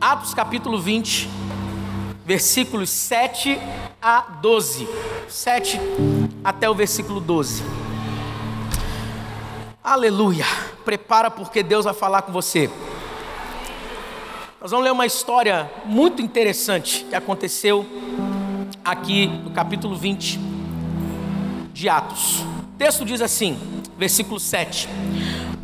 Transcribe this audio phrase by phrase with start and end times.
[0.00, 1.28] Atos capítulo 20,
[2.24, 3.60] versículos 7
[4.00, 4.88] a 12.
[5.28, 5.78] 7
[6.42, 7.62] até o versículo 12.
[9.84, 10.46] Aleluia.
[10.86, 12.70] Prepara porque Deus vai falar com você.
[14.58, 17.84] Nós vamos ler uma história muito interessante que aconteceu
[18.82, 20.40] aqui no capítulo 20
[21.74, 22.40] de Atos.
[22.40, 23.58] O texto diz assim,
[23.98, 24.88] versículo 7.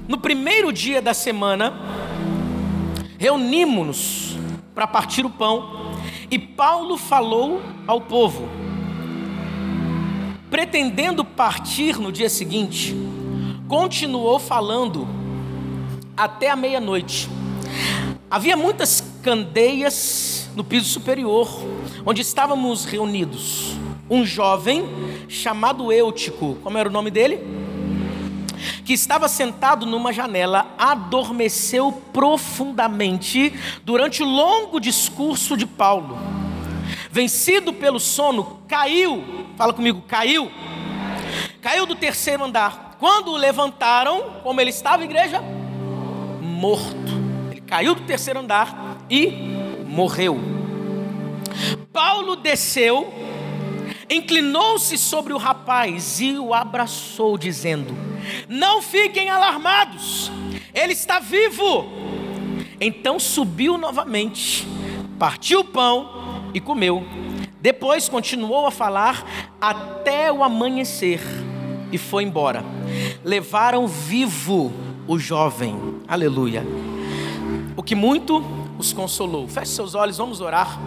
[0.07, 1.73] No primeiro dia da semana,
[3.19, 4.26] reunimos-nos
[4.77, 5.91] para partir o pão
[6.31, 8.47] e Paulo falou ao povo,
[10.51, 12.95] pretendendo partir no dia seguinte,
[13.67, 15.09] continuou falando
[16.15, 17.27] até a meia-noite.
[18.31, 21.49] Havia muitas candeias no piso superior,
[22.05, 23.73] onde estávamos reunidos.
[24.11, 24.85] Um jovem
[25.27, 27.66] chamado Eutico, como era o nome dele?
[28.85, 33.53] Que estava sentado numa janela, adormeceu profundamente
[33.85, 36.19] durante o longo discurso de Paulo.
[37.11, 39.25] Vencido pelo sono, caiu,
[39.57, 40.51] fala comigo, caiu.
[41.61, 42.97] Caiu do terceiro andar.
[42.99, 45.43] Quando o levantaram, como ele estava, igreja?
[46.41, 47.13] Morto.
[47.51, 49.31] Ele caiu do terceiro andar e
[49.87, 50.39] morreu.
[51.93, 53.13] Paulo desceu,
[54.09, 57.95] inclinou-se sobre o rapaz e o abraçou, dizendo:
[58.49, 60.31] não fiquem alarmados,
[60.75, 61.87] ele está vivo.
[62.81, 64.67] Então subiu novamente,
[65.19, 67.05] partiu o pão e comeu.
[67.61, 69.25] Depois continuou a falar
[69.61, 71.21] até o amanhecer
[71.91, 72.65] e foi embora.
[73.25, 74.73] Levaram vivo
[75.09, 75.77] o jovem,
[76.07, 76.65] aleluia.
[77.77, 78.45] O que muito
[78.79, 79.49] os consolou.
[79.49, 80.79] Feche seus olhos, vamos orar.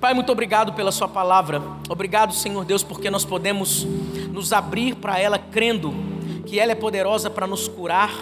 [0.00, 1.60] Pai, muito obrigado pela Sua palavra.
[1.88, 3.84] Obrigado, Senhor Deus, porque nós podemos
[4.30, 5.92] nos abrir para ela crendo
[6.46, 8.12] que ela é poderosa para nos curar,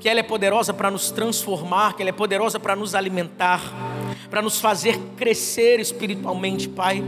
[0.00, 3.60] que ela é poderosa para nos transformar, que ela é poderosa para nos alimentar,
[4.34, 7.04] para nos fazer crescer espiritualmente, Pai.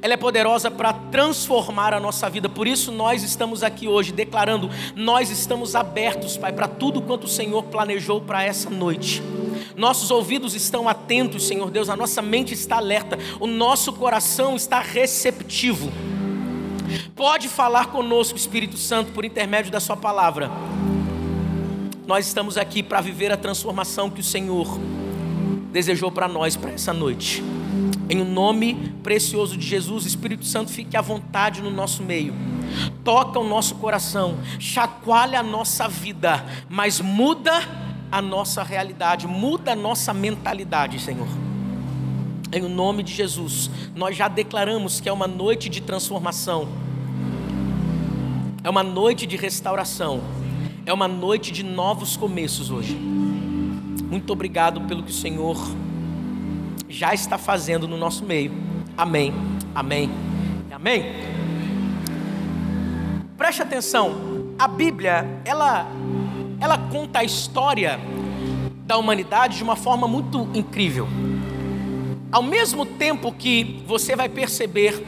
[0.00, 2.48] Ela é poderosa para transformar a nossa vida.
[2.48, 7.28] Por isso nós estamos aqui hoje declarando, nós estamos abertos, Pai, para tudo quanto o
[7.28, 9.20] Senhor planejou para essa noite.
[9.74, 14.78] Nossos ouvidos estão atentos, Senhor Deus, a nossa mente está alerta, o nosso coração está
[14.78, 15.90] receptivo.
[17.16, 20.48] Pode falar conosco, Espírito Santo, por intermédio da Sua palavra.
[22.06, 24.78] Nós estamos aqui para viver a transformação que o Senhor
[25.78, 27.40] desejou para nós para essa noite.
[28.10, 32.34] Em o um nome precioso de Jesus, Espírito Santo, fique à vontade no nosso meio.
[33.04, 37.52] Toca o nosso coração, chacoalha a nossa vida, mas muda
[38.10, 41.28] a nossa realidade, muda a nossa mentalidade, Senhor.
[42.52, 46.66] Em o nome de Jesus, nós já declaramos que é uma noite de transformação,
[48.64, 50.22] é uma noite de restauração,
[50.84, 52.98] é uma noite de novos começos hoje.
[54.10, 55.56] Muito obrigado pelo que o Senhor
[56.88, 58.52] já está fazendo no nosso meio.
[58.96, 59.34] Amém,
[59.74, 60.10] amém,
[60.72, 61.04] amém.
[63.36, 65.86] Preste atenção, a Bíblia, ela,
[66.58, 68.00] ela conta a história
[68.86, 71.06] da humanidade de uma forma muito incrível.
[72.32, 75.04] Ao mesmo tempo que você vai perceber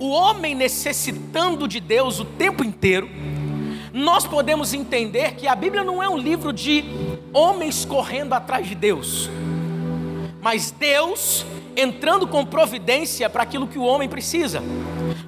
[0.00, 3.08] o homem necessitando de Deus o tempo inteiro,
[3.92, 6.84] nós podemos entender que a Bíblia não é um livro de
[7.34, 9.28] homens correndo atrás de Deus,
[10.40, 11.44] mas Deus
[11.76, 14.62] entrando com providência para aquilo que o homem precisa.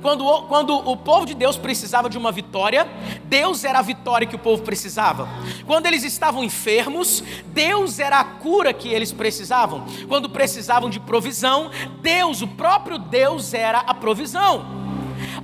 [0.01, 2.87] Quando, quando o povo de Deus precisava de uma vitória,
[3.25, 5.29] Deus era a vitória que o povo precisava.
[5.67, 9.85] Quando eles estavam enfermos, Deus era a cura que eles precisavam.
[10.07, 14.86] Quando precisavam de provisão, Deus, o próprio Deus, era a provisão.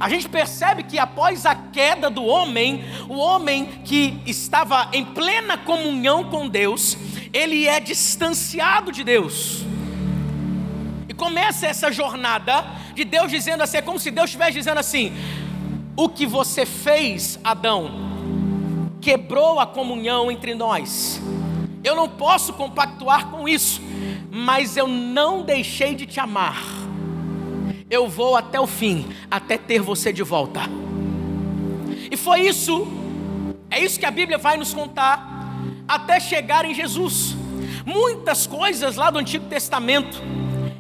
[0.02, 5.56] A gente percebe que após a queda do homem, o homem que estava em plena
[5.56, 6.98] comunhão com Deus,
[7.32, 9.62] ele é distanciado de Deus.
[11.08, 12.64] E começa essa jornada
[12.96, 15.12] de Deus dizendo assim, é como se Deus estivesse dizendo assim:
[15.96, 17.92] o que você fez, Adão,
[19.00, 21.22] quebrou a comunhão entre nós.
[21.84, 23.80] Eu não posso compactuar com isso,
[24.32, 26.81] mas eu não deixei de te amar.
[27.92, 30.62] Eu vou até o fim, até ter você de volta.
[32.10, 32.88] E foi isso,
[33.70, 35.52] é isso que a Bíblia vai nos contar,
[35.86, 37.36] até chegar em Jesus.
[37.84, 40.22] Muitas coisas lá do Antigo Testamento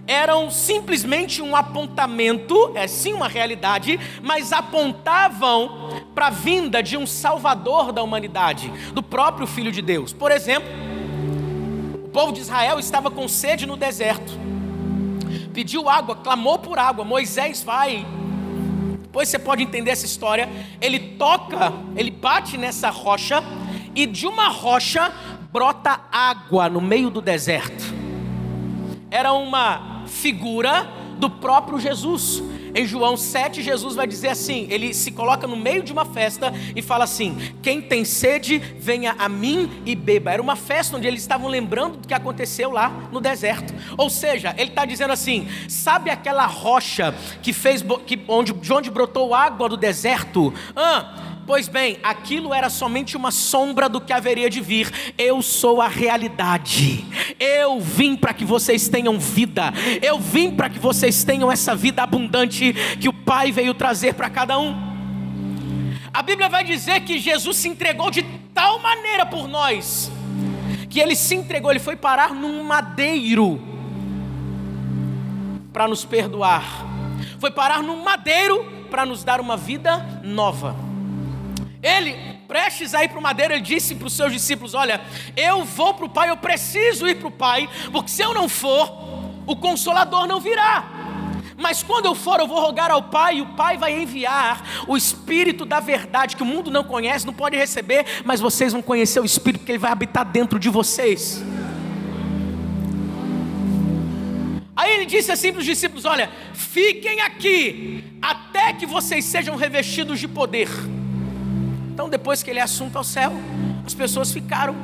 [0.06, 7.06] eram simplesmente um apontamento, é sim uma realidade, mas apontavam para a vinda de um
[7.06, 10.14] Salvador da humanidade, do próprio Filho de Deus.
[10.14, 10.70] Por exemplo,
[12.06, 14.32] o povo de Israel estava com sede no deserto,
[15.52, 17.04] pediu água, clamou por água.
[17.04, 18.06] Moisés vai,
[19.02, 20.48] depois você pode entender essa história.
[20.80, 23.42] Ele toca, ele bate nessa rocha,
[23.94, 25.12] e de uma rocha
[25.52, 27.84] brota água no meio do deserto.
[29.12, 30.88] era uma figura
[31.18, 32.42] do próprio Jesus.
[32.74, 36.52] Em João 7, Jesus vai dizer assim: ele se coloca no meio de uma festa
[36.74, 40.30] e fala assim: Quem tem sede, venha a mim e beba.
[40.30, 43.74] Era uma festa onde eles estavam lembrando do que aconteceu lá no deserto.
[43.96, 48.90] Ou seja, ele está dizendo assim: Sabe aquela rocha que fez, que, onde, de onde
[48.90, 50.52] brotou água do deserto?
[50.74, 54.90] Ah, Pois bem, aquilo era somente uma sombra do que haveria de vir.
[55.18, 57.04] Eu sou a realidade.
[57.38, 59.72] Eu vim para que vocês tenham vida.
[60.00, 64.30] Eu vim para que vocês tenham essa vida abundante que o Pai veio trazer para
[64.30, 64.92] cada um.
[66.14, 68.22] A Bíblia vai dizer que Jesus se entregou de
[68.54, 70.12] tal maneira por nós,
[70.90, 73.60] que ele se entregou, ele foi parar num madeiro
[75.72, 76.86] para nos perdoar.
[77.38, 80.91] Foi parar num madeiro para nos dar uma vida nova.
[81.82, 85.00] Ele, prestes a ir para o madeiro, ele disse para os seus discípulos: Olha,
[85.36, 88.48] eu vou para o Pai, eu preciso ir para o Pai, porque se eu não
[88.48, 88.88] for,
[89.44, 90.84] o consolador não virá.
[91.56, 94.96] Mas quando eu for, eu vou rogar ao Pai, e o Pai vai enviar o
[94.96, 99.18] Espírito da verdade, que o mundo não conhece, não pode receber, mas vocês vão conhecer
[99.20, 101.42] o Espírito, porque ele vai habitar dentro de vocês.
[104.76, 110.20] Aí ele disse assim para os discípulos: Olha, fiquem aqui, até que vocês sejam revestidos
[110.20, 110.68] de poder.
[111.92, 113.30] Então, depois que ele é assunto ao céu,
[113.86, 114.74] as pessoas ficaram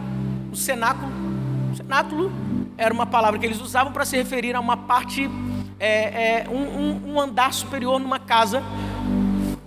[0.50, 1.10] no cenáculo.
[1.72, 2.30] O cenáculo
[2.76, 5.28] era uma palavra que eles usavam para se referir a uma parte,
[5.80, 8.62] é, é, um, um, um andar superior numa casa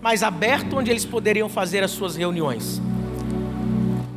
[0.03, 2.79] mais aberto, onde eles poderiam fazer as suas reuniões.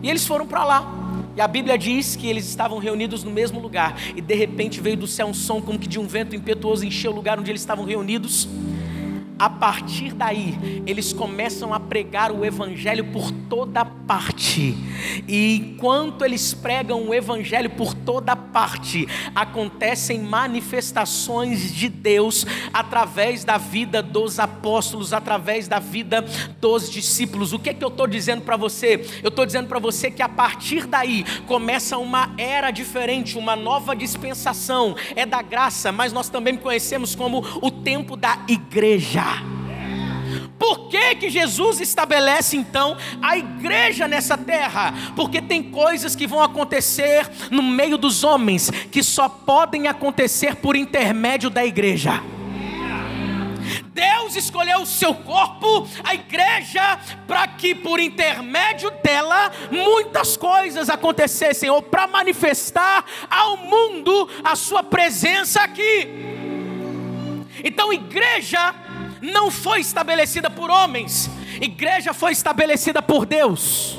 [0.02, 0.92] E eles foram para lá.
[1.34, 3.96] E a Bíblia diz que eles estavam reunidos no mesmo lugar.
[4.14, 7.10] E de repente veio do céu um som como que de um vento impetuoso encheu
[7.10, 8.46] o lugar onde eles estavam reunidos
[9.38, 14.76] a partir daí, eles começam a pregar o Evangelho por toda parte.
[15.26, 23.58] E enquanto eles pregam o Evangelho por toda parte, acontecem manifestações de Deus através da
[23.58, 26.25] vida dos apóstolos, através da vida
[26.60, 27.52] dos discípulos.
[27.52, 29.04] O que é que eu estou dizendo para você?
[29.22, 33.96] Eu estou dizendo para você que a partir daí começa uma era diferente, uma nova
[33.96, 34.94] dispensação.
[35.16, 39.23] É da graça, mas nós também conhecemos como o tempo da igreja.
[40.58, 44.94] Por que, que Jesus estabelece então a igreja nessa terra?
[45.14, 50.76] Porque tem coisas que vão acontecer no meio dos homens que só podem acontecer por
[50.76, 52.22] intermédio da igreja.
[53.92, 61.70] Deus escolheu o seu corpo, a igreja, para que por intermédio dela muitas coisas acontecessem,
[61.70, 66.08] ou para manifestar ao mundo a sua presença aqui.
[67.62, 68.74] Então, igreja
[69.24, 71.30] não foi estabelecida por homens,
[71.60, 73.98] igreja foi estabelecida por Deus.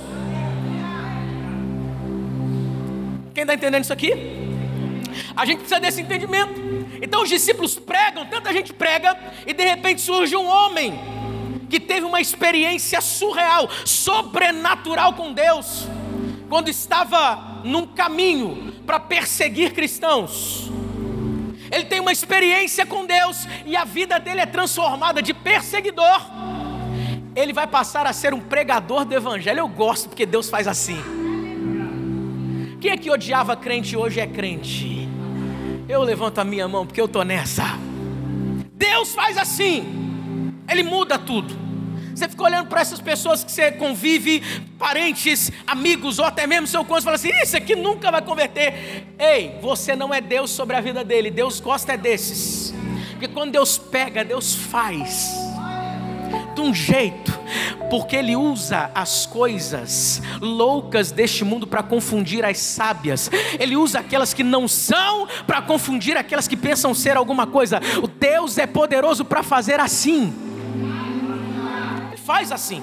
[3.33, 4.13] Quem está entendendo isso aqui?
[5.36, 6.54] A gente precisa desse entendimento.
[7.01, 10.98] Então os discípulos pregam, tanta gente prega, e de repente surge um homem
[11.69, 15.88] que teve uma experiência surreal, sobrenatural com Deus,
[16.48, 20.72] quando estava num caminho para perseguir cristãos
[21.72, 26.22] ele tem uma experiência com Deus e a vida dele é transformada de perseguidor.
[27.36, 29.60] Ele vai passar a ser um pregador do Evangelho.
[29.60, 31.02] Eu gosto porque Deus faz assim.
[32.80, 35.10] Quem é que odiava crente hoje é crente?
[35.90, 37.64] Eu levanto a minha mão porque eu estou nessa.
[38.74, 40.54] Deus faz assim.
[40.70, 41.64] Ele muda tudo.
[42.15, 44.41] Você fica olhando para essas pessoas que você convive,
[44.79, 49.05] parentes, amigos ou até mesmo seu cônjuge, e fala assim: Isso aqui nunca vai converter.
[49.19, 52.74] Ei, você não é Deus sobre a vida dele, Deus gosta é desses.
[53.12, 55.36] Porque quando Deus pega, Deus faz
[56.55, 57.38] de um jeito,
[57.89, 63.29] porque Ele usa as coisas loucas deste mundo para confundir as sábias,
[63.60, 67.81] Ele usa aquelas que não são para confundir aquelas que pensam ser alguma coisa.
[68.01, 70.55] O Deus é poderoso para fazer assim
[72.25, 72.82] faz assim.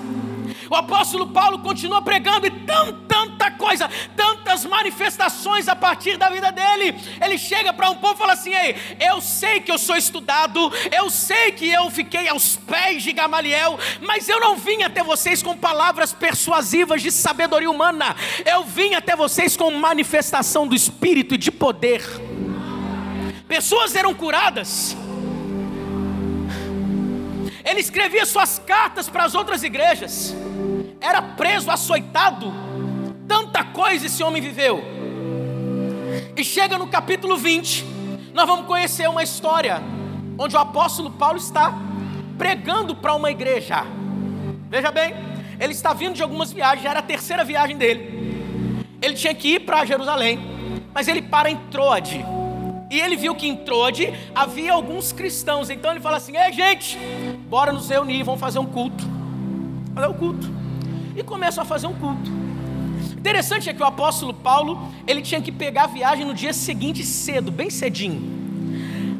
[0.70, 6.50] O apóstolo Paulo continua pregando e tão, tanta coisa, tantas manifestações a partir da vida
[6.52, 6.94] dele.
[7.20, 10.72] Ele chega para um povo e fala assim: Ei, eu sei que eu sou estudado,
[10.90, 15.42] eu sei que eu fiquei aos pés de Gamaliel, mas eu não vim até vocês
[15.42, 21.38] com palavras persuasivas de sabedoria humana, eu vim até vocês com manifestação do Espírito e
[21.38, 22.02] de poder.
[23.49, 24.96] Pessoas eram curadas,
[27.64, 30.35] ele escrevia suas cartas para as outras igrejas.
[31.00, 32.52] Era preso, açoitado.
[33.26, 34.83] Tanta coisa esse homem viveu.
[36.37, 37.85] E chega no capítulo 20,
[38.35, 39.83] nós vamos conhecer uma história
[40.38, 41.73] onde o apóstolo Paulo está
[42.37, 43.85] pregando para uma igreja.
[44.69, 45.14] Veja bem,
[45.61, 48.85] ele está vindo de algumas viagens, já era a terceira viagem dele.
[49.00, 50.38] Ele tinha que ir para Jerusalém,
[50.95, 52.25] mas ele para em Troade.
[52.90, 55.71] e ele viu que em Trode havia alguns cristãos.
[55.71, 56.99] Então ele fala assim: Ei, gente,
[57.52, 59.04] bora nos reunir, vamos fazer um culto.
[59.94, 60.50] Fazer um culto.
[61.14, 62.30] E começam a fazer um culto.
[63.14, 67.04] Interessante é que o apóstolo Paulo, ele tinha que pegar a viagem no dia seguinte
[67.04, 68.23] cedo, bem cedinho.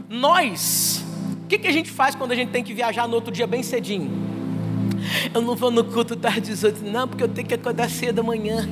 [0.09, 1.05] Nós,
[1.45, 3.47] o que, que a gente faz quando a gente tem que viajar no outro dia
[3.47, 4.11] bem cedinho?
[5.35, 8.67] Eu não vou no culto das 18, não, porque eu tenho que acordar cedo amanhã.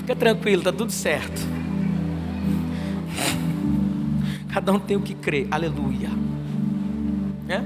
[0.00, 1.40] Fica tranquilo, está tudo certo.
[4.56, 6.08] Cada um tem o que crer, aleluia.
[7.46, 7.60] É?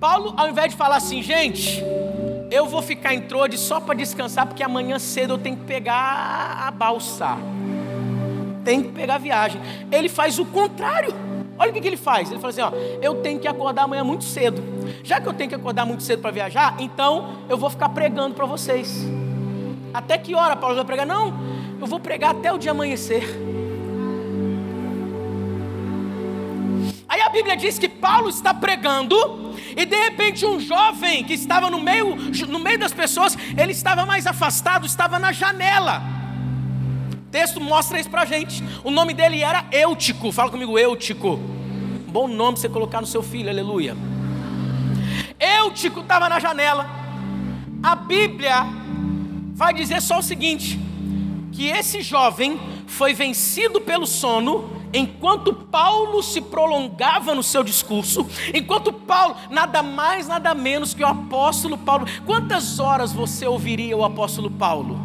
[0.00, 1.80] Paulo, ao invés de falar assim, gente,
[2.50, 6.64] eu vou ficar em Trode só para descansar, porque amanhã cedo eu tenho que pegar
[6.66, 7.36] a balsa,
[8.64, 9.60] tenho que pegar a viagem.
[9.92, 11.14] Ele faz o contrário.
[11.56, 12.32] Olha o que, que ele faz.
[12.32, 14.60] Ele fala assim: ó, eu tenho que acordar amanhã muito cedo.
[15.04, 18.34] Já que eu tenho que acordar muito cedo para viajar, então eu vou ficar pregando
[18.34, 19.06] para vocês.
[19.94, 21.06] Até que hora Paulo vai pregar?
[21.06, 21.32] Não,
[21.80, 23.59] eu vou pregar até o dia amanhecer.
[27.20, 29.14] Aí a Bíblia diz que Paulo está pregando
[29.76, 32.16] e de repente um jovem que estava no meio,
[32.48, 36.02] no meio das pessoas, ele estava mais afastado, estava na janela.
[37.12, 38.64] O texto mostra isso para a gente.
[38.82, 40.32] O nome dele era Eutico.
[40.32, 41.38] Fala comigo, Eutico.
[42.08, 43.94] Bom nome você colocar no seu filho, aleluia.
[45.38, 46.88] Eutico estava na janela.
[47.82, 48.64] A Bíblia
[49.52, 50.80] vai dizer só o seguinte:
[51.52, 58.92] que esse jovem foi vencido pelo sono, enquanto Paulo se prolongava no seu discurso, enquanto
[58.92, 62.06] Paulo, nada mais, nada menos que o apóstolo Paulo.
[62.26, 64.98] Quantas horas você ouviria o apóstolo Paulo?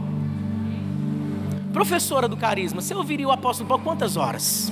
[1.73, 4.71] Professora do carisma, você ouviria o apóstolo Paulo quantas horas?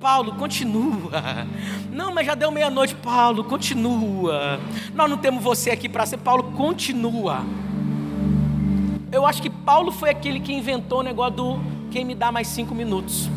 [0.00, 1.46] Paulo, continua.
[1.92, 2.94] Não, mas já deu meia-noite.
[2.94, 4.58] Paulo, continua.
[4.94, 6.16] Nós não temos você aqui para ser.
[6.16, 7.44] Paulo, continua.
[9.12, 12.46] Eu acho que Paulo foi aquele que inventou o negócio do quem me dá mais
[12.46, 13.28] cinco minutos.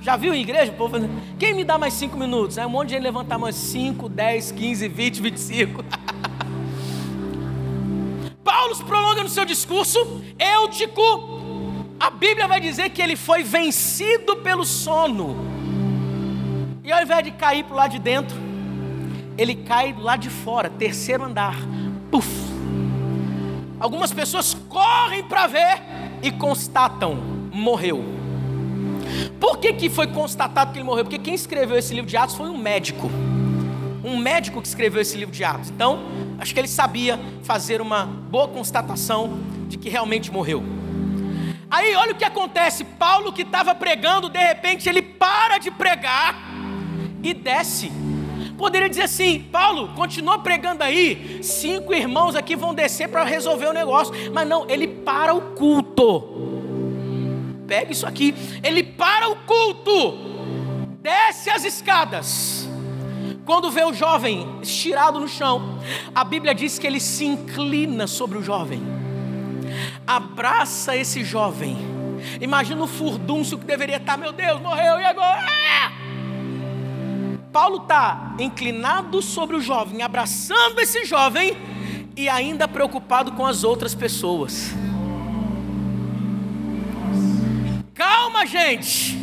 [0.00, 0.72] Já viu em igreja?
[0.72, 0.96] O povo
[1.38, 2.56] quem me dá mais cinco minutos?
[2.56, 5.84] Aí um monte de gente levanta a mão, 5, 10, 15, 20, 25.
[8.42, 9.98] Paulo prolonga no seu discurso,
[10.38, 11.02] Eutico,
[12.00, 15.36] a Bíblia vai dizer que ele foi vencido pelo sono.
[16.82, 18.36] E ao invés de cair para o lado de dentro,
[19.36, 21.56] ele cai do lado de fora, terceiro andar.
[22.10, 22.45] Puf!
[23.78, 25.82] Algumas pessoas correm para ver
[26.22, 27.14] e constatam,
[27.52, 28.04] morreu.
[29.38, 31.04] Por que, que foi constatado que ele morreu?
[31.04, 33.10] Porque quem escreveu esse livro de Atos foi um médico.
[34.02, 35.70] Um médico que escreveu esse livro de Atos.
[35.70, 36.00] Então,
[36.38, 40.62] acho que ele sabia fazer uma boa constatação de que realmente morreu.
[41.70, 46.34] Aí, olha o que acontece: Paulo, que estava pregando, de repente ele para de pregar
[47.22, 47.90] e desce
[48.56, 53.72] Poderia dizer assim: Paulo, continua pregando aí, cinco irmãos aqui vão descer para resolver o
[53.72, 54.14] negócio.
[54.32, 56.56] Mas não, ele para o culto.
[57.66, 60.16] Pega isso aqui, ele para o culto,
[61.02, 62.68] desce as escadas.
[63.44, 65.78] Quando vê o jovem estirado no chão,
[66.14, 68.80] a Bíblia diz que ele se inclina sobre o jovem,
[70.06, 71.76] abraça esse jovem.
[72.40, 75.44] Imagina o furdúncio que deveria estar, meu Deus, morreu, e agora?
[75.44, 76.05] Ah!
[77.56, 81.56] Paulo está inclinado sobre o jovem, abraçando esse jovem
[82.14, 84.74] e ainda preocupado com as outras pessoas.
[87.94, 89.16] Calma, gente.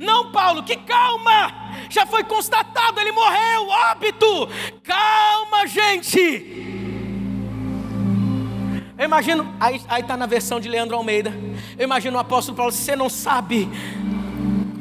[0.00, 1.70] Não, Paulo, que calma.
[1.88, 4.48] Já foi constatado, ele morreu, óbito.
[4.82, 6.18] Calma, gente.
[8.98, 11.32] Eu imagino, aí está na versão de Leandro Almeida.
[11.78, 13.68] Eu imagino o apóstolo Paulo, você não sabe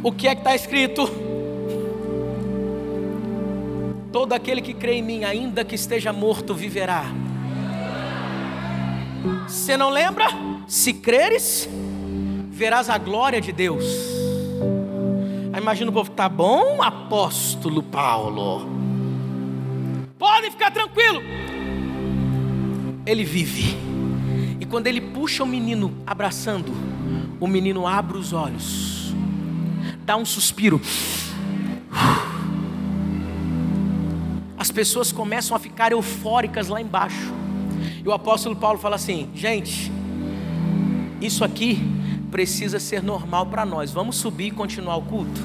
[0.01, 1.28] o que é que está escrito
[4.11, 7.05] Todo aquele que crê em mim, ainda que esteja morto, viverá.
[9.47, 10.25] Você não lembra?
[10.67, 11.69] Se creres,
[12.49, 13.85] verás a glória de Deus.
[15.53, 18.67] Aí imagina o povo, tá bom, apóstolo Paulo.
[20.17, 21.21] Pode ficar tranquilo.
[23.05, 23.77] Ele vive.
[24.59, 26.71] E quando ele puxa o menino abraçando,
[27.39, 29.13] o menino abre os olhos,
[30.03, 30.81] dá um suspiro
[34.59, 37.33] as pessoas começam a ficar eufóricas lá embaixo.
[38.03, 39.89] E o apóstolo Paulo fala assim: gente,
[41.21, 41.79] isso aqui
[42.29, 43.91] precisa ser normal para nós.
[43.93, 45.41] Vamos subir e continuar o culto?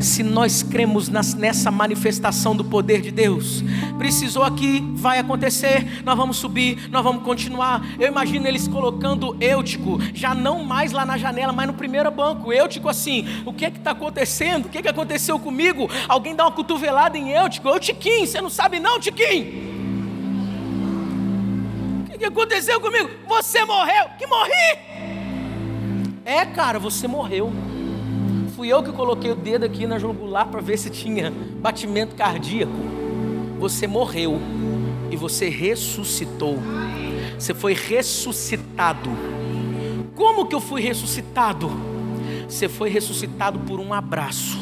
[0.00, 3.62] Se nós cremos nessa manifestação do poder de Deus,
[3.98, 7.84] precisou aqui, vai acontecer, nós vamos subir, nós vamos continuar.
[7.98, 12.52] Eu imagino eles colocando Eutico, já não mais lá na janela, mas no primeiro banco.
[12.52, 14.66] Eutico assim, o que é que está acontecendo?
[14.66, 15.88] O que é que aconteceu comigo?
[16.08, 19.70] Alguém dá uma cotovelada em Eutico, Eutiquim, você não sabe não, Tiquim?
[22.20, 23.10] que aconteceu comigo?
[23.26, 24.10] Você morreu.
[24.18, 24.78] Que morri?
[26.22, 27.50] É, cara, você morreu.
[28.60, 32.76] Fui eu que coloquei o dedo aqui na jugular para ver se tinha batimento cardíaco.
[33.58, 34.38] Você morreu
[35.10, 36.58] e você ressuscitou.
[37.38, 39.08] Você foi ressuscitado.
[40.14, 41.70] Como que eu fui ressuscitado?
[42.46, 44.58] Você foi ressuscitado por um abraço.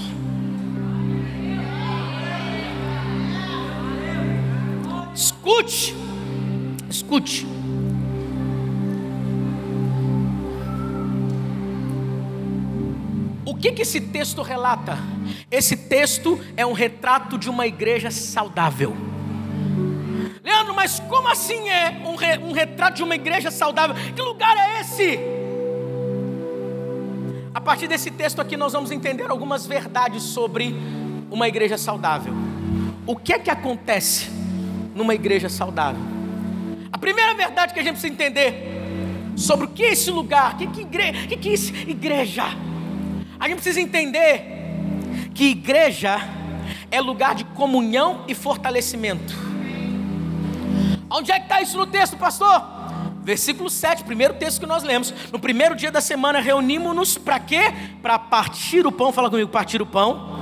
[5.12, 5.92] Escute,
[6.88, 7.57] escute.
[13.58, 14.98] Que, que esse texto relata?
[15.50, 18.96] Esse texto é um retrato de uma igreja saudável.
[20.42, 23.94] Leandro, mas como assim é um, re, um retrato de uma igreja saudável?
[24.14, 25.18] Que lugar é esse?
[27.52, 30.74] A partir desse texto aqui, nós vamos entender algumas verdades sobre
[31.30, 32.32] uma igreja saudável.
[33.06, 34.30] O que é que acontece
[34.94, 36.00] numa igreja saudável?
[36.92, 38.78] A primeira verdade que a gente precisa entender
[39.36, 42.44] sobre o que é esse lugar, o que, que, igreja, que, que é igreja.
[43.38, 44.42] A gente precisa entender
[45.34, 46.18] que igreja
[46.90, 49.34] é lugar de comunhão e fortalecimento.
[51.10, 52.78] Onde é que está isso no texto, pastor?
[53.22, 55.12] Versículo 7, primeiro texto que nós lemos.
[55.32, 57.72] No primeiro dia da semana reunimos-nos para quê?
[58.02, 59.12] Para partir o pão.
[59.12, 60.38] Fala comigo, partir o pão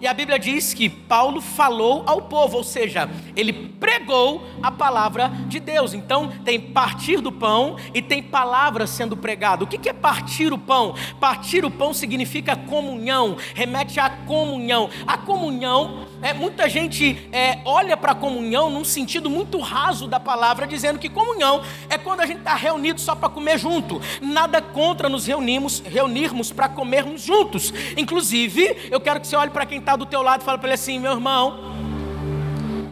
[0.00, 5.28] e a Bíblia diz que Paulo falou ao povo, ou seja, ele pregou a palavra
[5.46, 5.92] de Deus.
[5.92, 9.62] Então, tem partir do pão e tem palavra sendo pregada.
[9.62, 10.94] O que é partir o pão?
[11.20, 14.88] Partir o pão significa comunhão, remete à comunhão.
[15.06, 20.20] A comunhão, é, muita gente é, olha para a comunhão num sentido muito raso da
[20.20, 24.00] palavra, dizendo que comunhão é quando a gente está reunido só para comer junto.
[24.20, 27.72] Nada contra nos reunirmos, reunirmos para comermos juntos.
[27.96, 30.68] Inclusive, eu quero que você olhe para quem está do teu lado e fala para
[30.68, 31.74] ele assim: meu irmão,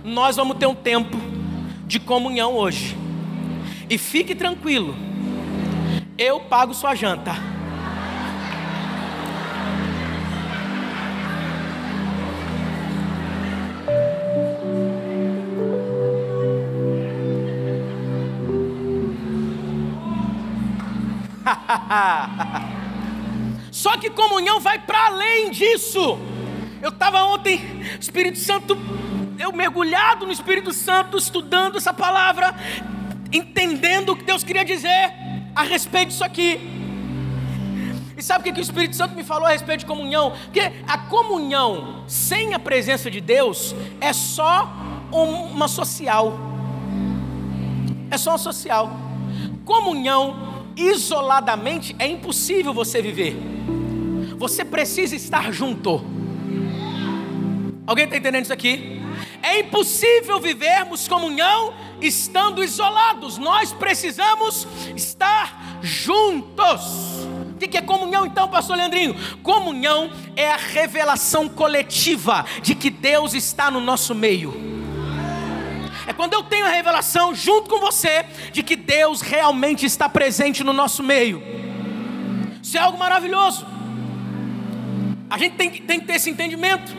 [0.05, 1.17] nós vamos ter um tempo
[1.87, 2.97] de comunhão hoje.
[3.91, 4.95] E fique tranquilo,
[6.19, 7.48] eu pago sua janta.
[23.71, 26.19] Só que comunhão vai para além disso.
[26.81, 27.61] Eu estava ontem,
[28.01, 28.77] Espírito Santo,
[29.39, 32.55] eu mergulhado no Espírito Santo, estudando essa palavra,
[33.33, 35.13] entendendo o que Deus queria dizer
[35.55, 36.79] a respeito disso aqui.
[38.17, 40.33] E sabe o que, que o Espírito Santo me falou a respeito de comunhão?
[40.33, 44.73] Porque a comunhão sem a presença de Deus é só
[45.13, 46.37] uma social.
[48.11, 48.91] É só uma social.
[49.65, 53.37] Comunhão isoladamente é impossível você viver.
[54.37, 56.05] Você precisa estar junto.
[57.87, 59.03] Alguém está entendendo isso aqui?
[59.43, 63.39] É impossível vivermos comunhão estando isolados.
[63.39, 67.27] Nós precisamos estar juntos.
[67.55, 69.17] O que é comunhão então, pastor Leandrinho?
[69.43, 74.68] Comunhão é a revelação coletiva de que Deus está no nosso meio.
[76.09, 80.65] É quando eu tenho a revelação junto com você de que Deus realmente está presente
[80.65, 81.43] no nosso meio.
[82.63, 83.67] Isso é algo maravilhoso.
[85.29, 86.97] A gente tem que, tem que ter esse entendimento.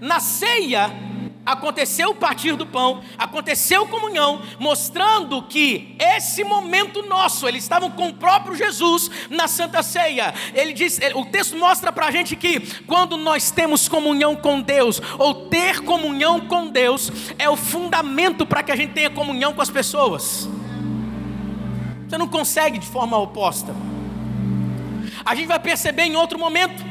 [0.00, 0.90] Na ceia,
[1.44, 8.08] aconteceu o partir do pão, aconteceu comunhão, mostrando que esse momento nosso, eles estavam com
[8.08, 10.34] o próprio Jesus na Santa Ceia.
[10.54, 15.00] Ele diz, o texto mostra para a gente que quando nós temos comunhão com Deus,
[15.18, 19.62] ou ter comunhão com Deus, é o fundamento para que a gente tenha comunhão com
[19.62, 20.48] as pessoas.
[22.08, 23.74] Você não consegue de forma oposta.
[25.24, 26.84] A gente vai perceber em outro momento.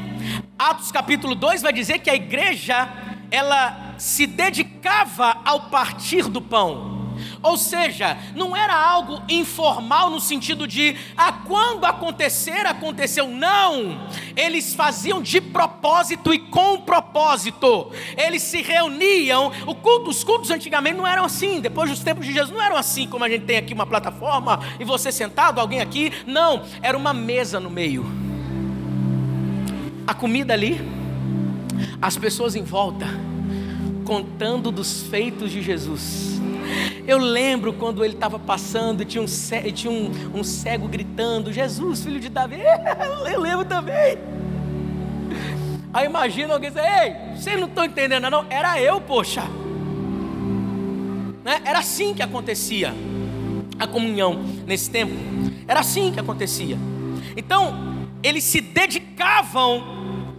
[0.58, 2.88] Atos capítulo 2 vai dizer que a igreja
[3.34, 7.02] ela se dedicava ao partir do pão.
[7.42, 13.28] Ou seja, não era algo informal no sentido de, ah, quando acontecer, aconteceu.
[13.28, 14.08] Não!
[14.36, 17.90] Eles faziam de propósito e com propósito.
[18.16, 19.50] Eles se reuniam.
[19.66, 21.60] O culto, os cultos antigamente não eram assim.
[21.60, 24.60] Depois dos tempos de Jesus, não eram assim como a gente tem aqui uma plataforma
[24.78, 26.12] e você sentado, alguém aqui.
[26.26, 28.04] Não, era uma mesa no meio.
[30.06, 31.03] A comida ali
[32.00, 33.06] as pessoas em volta
[34.04, 36.40] contando dos feitos de Jesus.
[37.06, 39.26] Eu lembro quando ele estava passando e tinha, um,
[39.72, 42.60] tinha um, um cego gritando: Jesus, filho de Davi.
[43.30, 44.18] Eu lembro também.
[45.92, 48.46] Aí imagina alguém dizer: Ei, vocês não estão entendendo, não?
[48.50, 49.42] Era eu, poxa.
[51.44, 51.60] Né?
[51.64, 52.92] Era assim que acontecia
[53.78, 55.14] a comunhão nesse tempo.
[55.68, 56.76] Era assim que acontecia.
[57.36, 59.84] Então, eles se dedicavam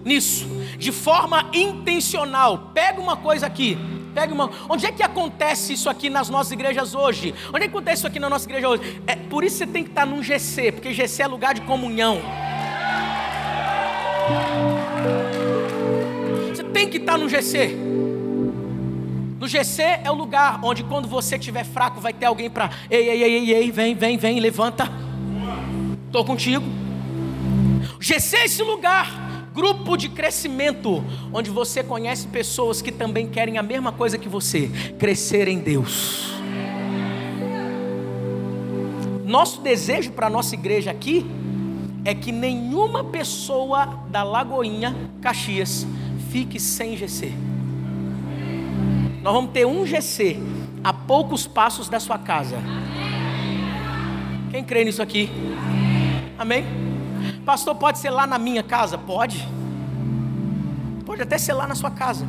[0.03, 2.71] nisso de forma intencional.
[2.73, 3.77] Pega uma coisa aqui,
[4.15, 4.49] Pega uma.
[4.69, 7.35] Onde é que acontece isso aqui nas nossas igrejas hoje?
[7.49, 9.01] Onde é que acontece isso aqui na nossa igreja hoje?
[9.05, 12.21] É por isso você tem que estar num GC, porque GC é lugar de comunhão.
[16.49, 17.75] Você tem que estar no GC.
[19.37, 23.09] No GC é o lugar onde quando você estiver fraco vai ter alguém para, ei,
[23.09, 24.89] ei, ei, ei, vem, vem, vem, levanta.
[26.05, 26.63] Estou contigo.
[27.99, 29.24] GC é esse lugar,
[29.55, 34.69] grupo de crescimento, onde você conhece pessoas que também querem a mesma coisa que você,
[34.99, 36.35] crescer em Deus.
[39.23, 41.25] Nosso desejo para a nossa igreja aqui
[42.03, 45.87] é que nenhuma pessoa da Lagoinha, Caxias,
[46.29, 47.31] fique sem GC.
[49.23, 50.37] Nós vamos ter um GC
[50.83, 52.57] a poucos passos da sua casa.
[54.51, 55.29] Quem crê nisso aqui?
[56.37, 56.94] Amém?
[57.45, 58.97] Pastor, pode ser lá na minha casa?
[58.97, 59.47] Pode.
[61.05, 62.27] Pode até ser lá na sua casa.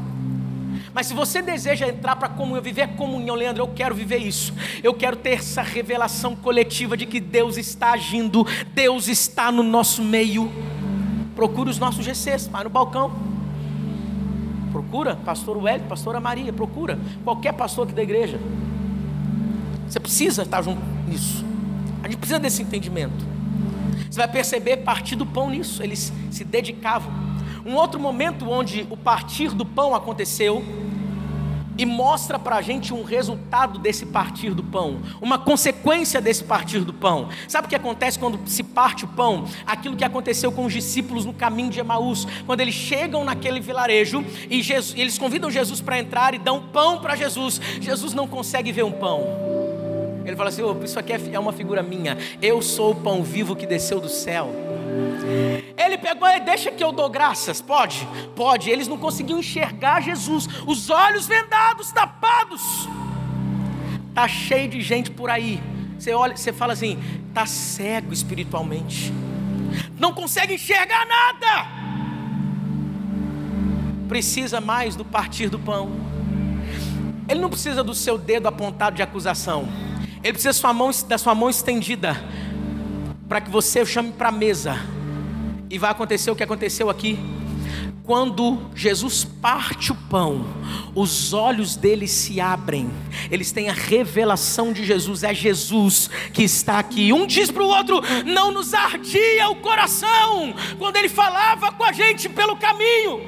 [0.92, 4.52] Mas se você deseja entrar para comunhão, viver comunhão, Leandro, eu quero viver isso.
[4.82, 10.02] Eu quero ter essa revelação coletiva de que Deus está agindo, Deus está no nosso
[10.02, 10.52] meio.
[11.34, 13.10] Procure os nossos GCs, vai no balcão.
[14.70, 18.38] Procura pastor Wellington, pastora Maria, procura qualquer pastor aqui da igreja.
[19.88, 21.44] Você precisa estar junto nisso.
[22.02, 23.35] A gente precisa desse entendimento.
[24.10, 25.82] Você vai perceber partir do pão nisso.
[25.82, 27.12] Eles se dedicavam.
[27.64, 30.64] Um outro momento onde o partir do pão aconteceu
[31.78, 36.80] e mostra para a gente um resultado desse partir do pão, uma consequência desse partir
[36.80, 37.28] do pão.
[37.46, 39.44] Sabe o que acontece quando se parte o pão?
[39.66, 44.24] Aquilo que aconteceu com os discípulos no caminho de Emaús, quando eles chegam naquele vilarejo
[44.48, 47.60] e Jesus, eles convidam Jesus para entrar e dão pão para Jesus.
[47.80, 49.45] Jesus não consegue ver um pão.
[50.26, 52.18] Ele fala assim: oh, Isso aqui é, é uma figura minha.
[52.42, 54.50] Eu sou o pão vivo que desceu do céu.
[55.76, 57.60] Ele pegou e deixa que eu dou graças.
[57.60, 58.06] Pode?
[58.34, 58.68] Pode.
[58.68, 60.48] Eles não conseguiam enxergar Jesus.
[60.66, 62.88] Os olhos vendados, tapados.
[64.12, 65.62] Tá cheio de gente por aí.
[65.98, 66.98] Você olha, você fala assim,
[67.32, 69.12] tá cego espiritualmente.
[69.98, 71.66] Não consegue enxergar nada.
[74.08, 75.90] Precisa mais do partir do pão.
[77.28, 79.68] Ele não precisa do seu dedo apontado de acusação.
[80.26, 82.20] Ele precisa da sua mão, da sua mão estendida
[83.28, 84.76] para que você chame para a mesa.
[85.70, 87.16] E vai acontecer o que aconteceu aqui.
[88.02, 90.44] Quando Jesus parte o pão,
[90.96, 92.90] os olhos deles se abrem,
[93.30, 97.12] eles têm a revelação de Jesus, é Jesus que está aqui.
[97.12, 101.92] Um diz para o outro: não nos ardia o coração, quando ele falava com a
[101.92, 103.20] gente pelo caminho,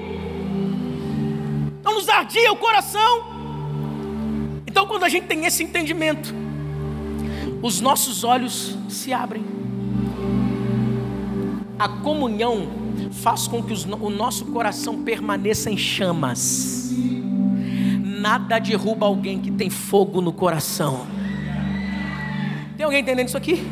[1.85, 3.39] não nos ardia o coração.
[4.67, 6.48] Então, quando a gente tem esse entendimento,
[7.63, 9.45] os nossos olhos se abrem.
[11.79, 12.69] A comunhão
[13.13, 16.93] faz com que o nosso coração permaneça em chamas.
[18.03, 21.07] Nada derruba alguém que tem fogo no coração.
[22.77, 23.65] Tem alguém entendendo isso aqui?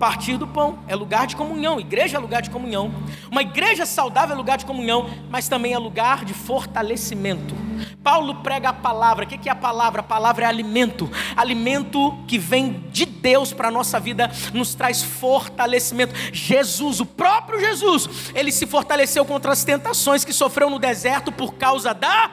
[0.00, 2.90] Partir do pão é lugar de comunhão, igreja é lugar de comunhão.
[3.30, 7.54] Uma igreja saudável é lugar de comunhão, mas também é lugar de fortalecimento.
[8.02, 9.26] Paulo prega a palavra.
[9.26, 10.00] O que é a palavra?
[10.00, 11.10] A palavra é alimento.
[11.36, 16.14] Alimento que vem de Deus para a nossa vida, nos traz fortalecimento.
[16.32, 21.56] Jesus, o próprio Jesus, ele se fortaleceu contra as tentações que sofreu no deserto por
[21.56, 22.30] causa da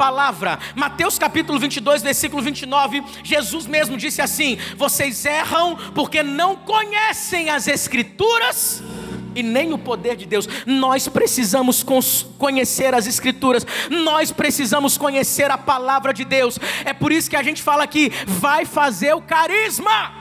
[0.00, 0.58] palavra.
[0.74, 7.68] Mateus capítulo 22, versículo 29, Jesus mesmo disse assim: Vocês erram porque não conhecem as
[7.68, 8.82] Escrituras
[9.34, 10.48] e nem o poder de Deus.
[10.64, 11.82] Nós precisamos
[12.38, 16.58] conhecer as Escrituras, nós precisamos conhecer a palavra de Deus.
[16.86, 20.14] É por isso que a gente fala aqui: vai fazer o carisma.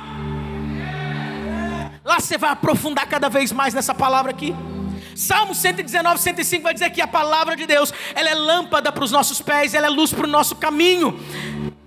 [2.03, 4.53] Lá você vai aprofundar cada vez mais nessa palavra aqui.
[5.19, 9.11] Salmo 119, 105 vai dizer que a palavra de Deus, ela é lâmpada para os
[9.11, 11.19] nossos pés, ela é luz para o nosso caminho.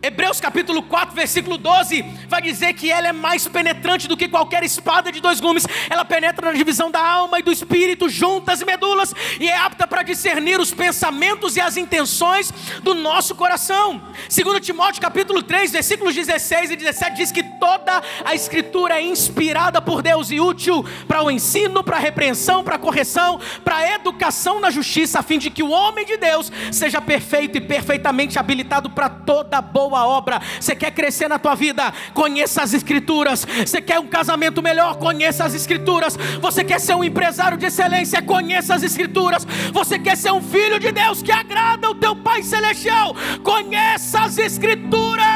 [0.04, 4.64] Hebreus capítulo 4, versículo 12, vai dizer que ela é mais penetrante do que qualquer
[4.64, 5.64] espada de dois gumes.
[5.88, 9.86] Ela penetra na divisão da alma e do espírito, juntas e medulas, e é apta
[9.86, 14.02] para discernir os pensamentos e as intenções do nosso coração.
[14.28, 19.80] Segundo Timóteo capítulo 3, versículos 16 e 17 diz que toda a escritura é inspirada
[19.80, 23.21] por Deus e útil para o ensino, para a repreensão, para a correção,
[23.64, 27.58] para a educação na justiça, a fim de que o homem de Deus seja perfeito
[27.58, 30.40] e perfeitamente habilitado para toda boa obra.
[30.60, 31.92] Você quer crescer na tua vida?
[32.14, 33.44] Conheça as Escrituras.
[33.44, 34.96] Você quer um casamento melhor?
[34.96, 36.16] Conheça as Escrituras.
[36.40, 38.22] Você quer ser um empresário de excelência?
[38.22, 39.46] Conheça as Escrituras.
[39.72, 43.14] Você quer ser um filho de Deus que agrada o teu Pai Celestial?
[43.42, 45.31] Conheça as Escrituras.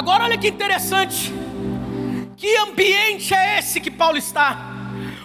[0.00, 1.30] Agora olha que interessante.
[2.34, 4.56] Que ambiente é esse que Paulo está?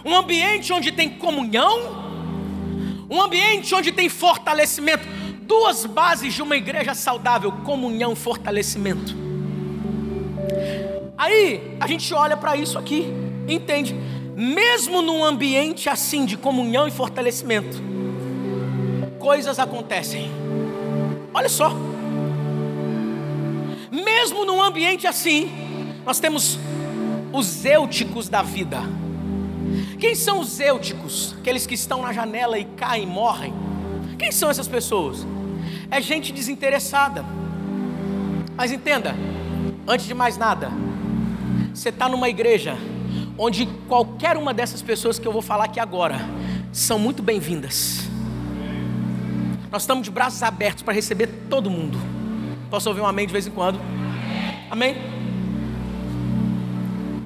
[0.03, 5.07] Um ambiente onde tem comunhão, um ambiente onde tem fortalecimento.
[5.43, 9.15] Duas bases de uma igreja saudável: comunhão e fortalecimento.
[11.17, 13.07] Aí a gente olha para isso aqui,
[13.47, 13.95] entende?
[14.35, 17.81] Mesmo num ambiente assim de comunhão e fortalecimento,
[19.19, 20.29] coisas acontecem.
[21.33, 21.94] Olha só.
[24.17, 25.51] Mesmo num ambiente assim,
[26.05, 26.57] nós temos
[27.33, 28.79] os eúticos da vida.
[29.99, 31.35] Quem são os eúticos?
[31.39, 33.53] Aqueles que estão na janela e caem, morrem.
[34.17, 35.27] Quem são essas pessoas?
[35.91, 37.25] É gente desinteressada.
[38.55, 39.13] Mas entenda,
[39.85, 40.71] antes de mais nada,
[41.73, 42.77] você está numa igreja
[43.37, 46.21] onde qualquer uma dessas pessoas que eu vou falar aqui agora
[46.71, 48.07] são muito bem-vindas.
[49.69, 51.97] Nós estamos de braços abertos para receber todo mundo.
[52.69, 53.77] Posso ouvir um amém de vez em quando?
[54.75, 54.97] Amém?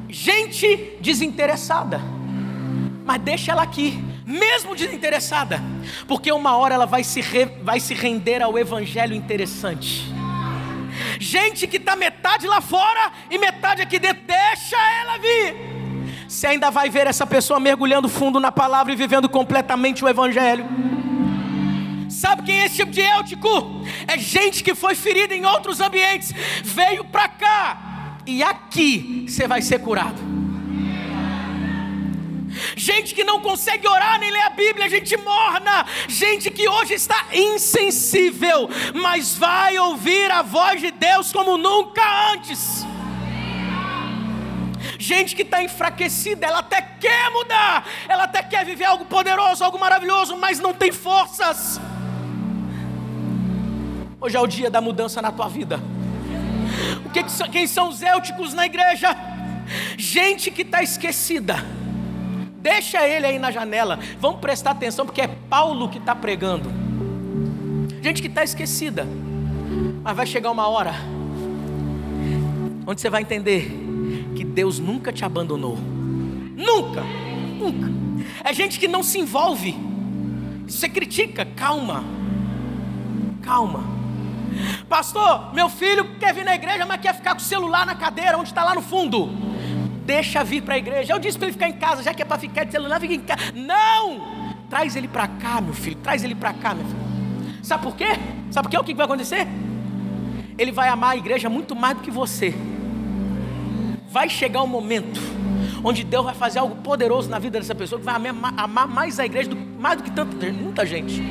[0.08, 2.00] Gente desinteressada,
[3.04, 5.60] mas deixa ela aqui, mesmo desinteressada,
[6.08, 10.14] porque uma hora ela vai se, re, vai se render ao evangelho interessante.
[11.20, 15.56] Gente que está metade lá fora e metade aqui dentro, deixa ela vir.
[16.28, 20.68] Você ainda vai ver essa pessoa mergulhando fundo na palavra e vivendo completamente o Evangelho.
[22.10, 23.84] Sabe quem é esse tipo de eutico?
[24.08, 29.62] É gente que foi ferida em outros ambientes, veio para cá e aqui você vai
[29.62, 30.20] ser curado.
[32.76, 37.28] Gente que não consegue orar nem ler a Bíblia, gente morna, gente que hoje está
[37.32, 42.02] insensível, mas vai ouvir a voz de Deus como nunca
[42.34, 42.86] antes.
[44.98, 49.80] Gente que está enfraquecida, ela até quer mudar, ela até quer viver algo poderoso, algo
[49.80, 51.80] maravilhoso, mas não tem forças.
[54.22, 55.80] Hoje é o dia da mudança na tua vida.
[57.06, 59.16] O que, quem são os éuticos na igreja?
[59.98, 61.64] Gente que está esquecida
[62.62, 64.00] Deixa ele aí na janela.
[64.20, 66.70] Vamos prestar atenção, porque é Paulo que está pregando.
[68.02, 69.08] Gente que está esquecida.
[70.04, 70.94] Mas vai chegar uma hora
[72.86, 73.72] onde você vai entender
[74.36, 75.78] que Deus nunca te abandonou.
[76.56, 77.04] Nunca,
[77.60, 77.88] nunca.
[78.44, 79.76] É gente que não se envolve.
[80.68, 82.04] Você critica, calma.
[83.42, 83.99] Calma.
[84.88, 88.38] Pastor, meu filho quer vir na igreja, mas quer ficar com o celular na cadeira,
[88.38, 89.50] onde está lá no fundo
[90.10, 91.14] deixa vir para a igreja.
[91.14, 93.14] Eu disse para ele ficar em casa, já que é para ficar de celular, fica
[93.14, 93.52] em casa.
[93.54, 94.40] Não!
[94.68, 97.00] Traz ele para cá, meu filho, traz ele para cá, meu filho.
[97.62, 98.08] Sabe por quê?
[98.50, 98.78] Sabe por quê?
[98.80, 99.48] O que vai acontecer?
[100.58, 102.56] Ele vai amar a igreja muito mais do que você.
[104.10, 105.22] Vai chegar um momento
[105.84, 109.26] onde Deus vai fazer algo poderoso na vida dessa pessoa que vai amar mais a
[109.26, 111.22] igreja do, mais do que tanta, muita gente.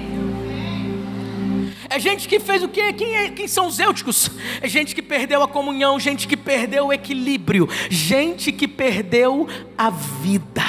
[1.90, 2.92] É gente que fez o quê?
[2.92, 4.31] Quem, é, quem são os eúticos?
[4.61, 9.88] É gente que perdeu a comunhão, gente que perdeu o equilíbrio, gente que perdeu a
[9.88, 10.62] vida.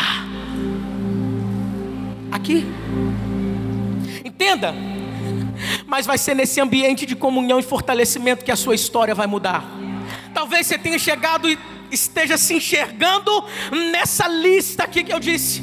[2.31, 2.65] Aqui.
[4.23, 4.73] Entenda.
[5.85, 9.65] Mas vai ser nesse ambiente de comunhão e fortalecimento que a sua história vai mudar.
[10.33, 11.59] Talvez você tenha chegado e
[11.91, 13.43] esteja se enxergando
[13.91, 15.61] nessa lista aqui que eu disse.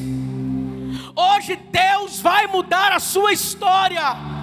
[1.15, 4.36] Hoje Deus vai mudar a sua história.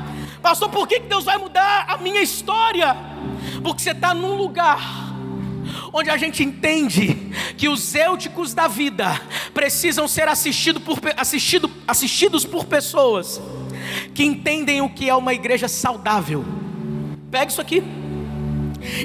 [0.44, 2.98] Pastor, por que Deus vai mudar a minha história?
[3.64, 5.14] Porque você está num lugar
[5.94, 7.16] onde a gente entende
[7.58, 9.22] que os eúticos da vida
[9.54, 13.42] precisam ser assistido por, assistido, assistidos por pessoas
[14.14, 16.44] que entendem o que é uma igreja saudável.
[17.32, 17.82] Pega isso aqui.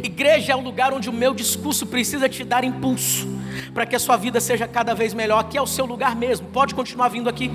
[0.03, 3.29] Igreja é o lugar onde o meu discurso precisa te dar impulso
[3.73, 5.39] para que a sua vida seja cada vez melhor.
[5.39, 6.49] Aqui é o seu lugar mesmo.
[6.49, 7.49] Pode continuar vindo aqui.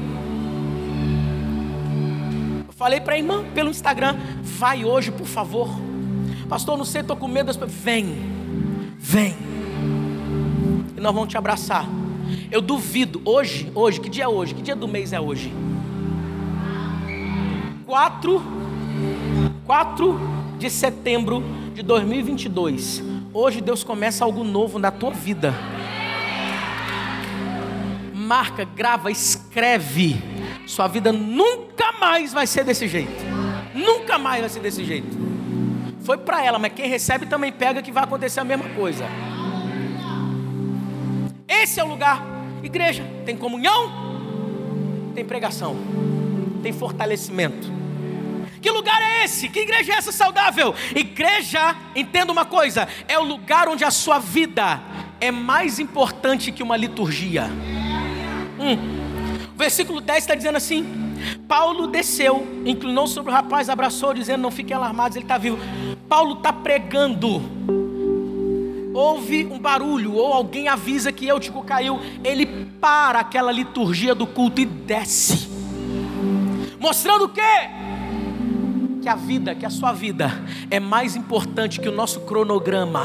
[2.83, 5.69] Falei para a irmã pelo Instagram: vai hoje, por favor.
[6.49, 7.49] Pastor, não sei, estou com medo.
[7.65, 8.13] Vem,
[8.97, 9.33] vem.
[10.97, 11.87] E nós vamos te abraçar.
[12.51, 14.53] Eu duvido, hoje, hoje, que dia é hoje?
[14.53, 15.53] Que dia do mês é hoje?
[17.85, 18.43] 4,
[19.65, 20.19] 4
[20.59, 21.41] de setembro
[21.73, 23.01] de 2022.
[23.33, 25.53] Hoje Deus começa algo novo na tua vida.
[28.13, 30.32] Marca, grava, escreve
[30.65, 33.23] sua vida nunca mais vai ser desse jeito.
[33.73, 35.23] Nunca mais vai ser desse jeito.
[36.03, 39.05] Foi para ela, mas quem recebe também pega que vai acontecer a mesma coisa.
[41.47, 42.21] Esse é o lugar.
[42.61, 45.77] Igreja, tem comunhão, tem pregação,
[46.61, 47.71] tem fortalecimento.
[48.61, 49.49] Que lugar é esse?
[49.49, 50.73] Que igreja é essa saudável?
[50.95, 54.81] Igreja, entenda uma coisa, é o lugar onde a sua vida
[55.19, 57.49] é mais importante que uma liturgia.
[58.59, 59.02] Hum.
[59.55, 60.85] Versículo 10 está dizendo assim:
[61.47, 65.57] Paulo desceu, inclinou sobre o rapaz, abraçou, dizendo: Não fiquem alarmados, ele está vivo.
[66.07, 67.41] Paulo está pregando
[68.93, 72.45] ouve um barulho ou alguém avisa que Eutico caiu, ele
[72.79, 75.49] para aquela liturgia do culto e desce.
[76.79, 77.41] Mostrando o quê?
[79.01, 80.31] Que a vida, que a sua vida
[80.69, 83.03] é mais importante que o nosso cronograma.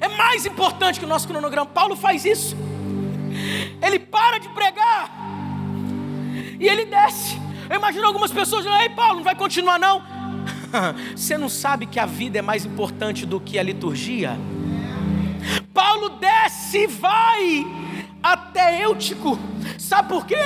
[0.00, 1.66] É mais importante que o nosso cronograma.
[1.66, 2.56] Paulo faz isso.
[3.80, 5.10] Ele para de pregar
[6.58, 7.40] e ele desce.
[7.68, 10.02] Eu imagino algumas pessoas dizendo: Ei, Paulo, não vai continuar não?
[11.16, 14.38] Você não sabe que a vida é mais importante do que a liturgia?
[15.74, 17.66] Paulo desce e vai
[18.22, 19.38] até Eutico.
[19.78, 20.36] Sabe por quê?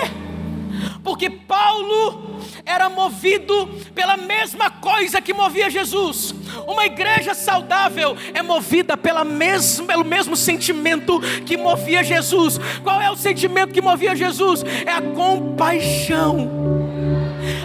[1.07, 6.35] Porque Paulo era movido pela mesma coisa que movia Jesus.
[6.67, 12.59] Uma igreja saudável é movida pela mesma, pelo mesmo sentimento que movia Jesus.
[12.83, 14.65] Qual é o sentimento que movia Jesus?
[14.85, 16.51] É a compaixão.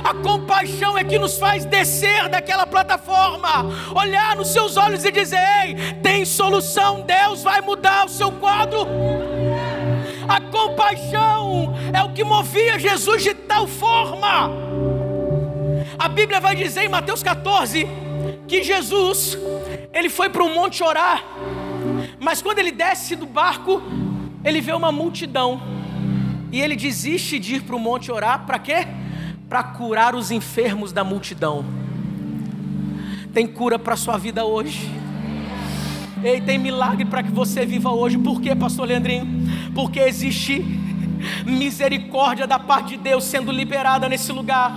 [0.04, 5.42] A compaixão é que nos faz descer daquela plataforma, olhar nos seus olhos e dizer:
[5.66, 8.86] Ei, tem solução, Deus vai mudar o seu quadro.
[10.32, 14.50] A compaixão é o que movia Jesus de tal forma.
[16.00, 17.86] A Bíblia vai dizer em Mateus 14
[18.48, 19.38] que Jesus,
[19.94, 21.22] ele foi para o monte orar,
[22.17, 23.82] mas quando ele desce do barco,
[24.46, 25.62] ele vê uma multidão
[26.50, 28.88] e ele desiste de ir para o monte orar, para quê?
[29.52, 31.65] para curar os enfermos da multidão.
[33.34, 34.89] Tem cura para a sua vida hoje.
[36.24, 38.17] Ei, tem milagre para que você viva hoje.
[38.17, 39.41] Por quê, pastor Leandrinho?
[39.74, 40.64] Porque existe
[41.46, 44.74] misericórdia da parte de Deus sendo liberada nesse lugar.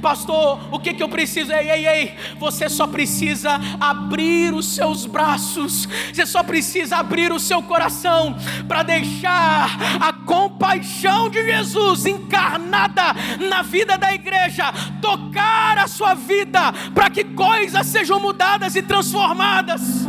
[0.00, 1.52] Pastor, o que, que eu preciso?
[1.52, 7.40] Ei, ei, ei, você só precisa abrir os seus braços, você só precisa abrir o
[7.40, 13.02] seu coração para deixar a compaixão de Jesus encarnada
[13.48, 20.06] na vida da igreja tocar a sua vida, para que coisas sejam mudadas e transformadas.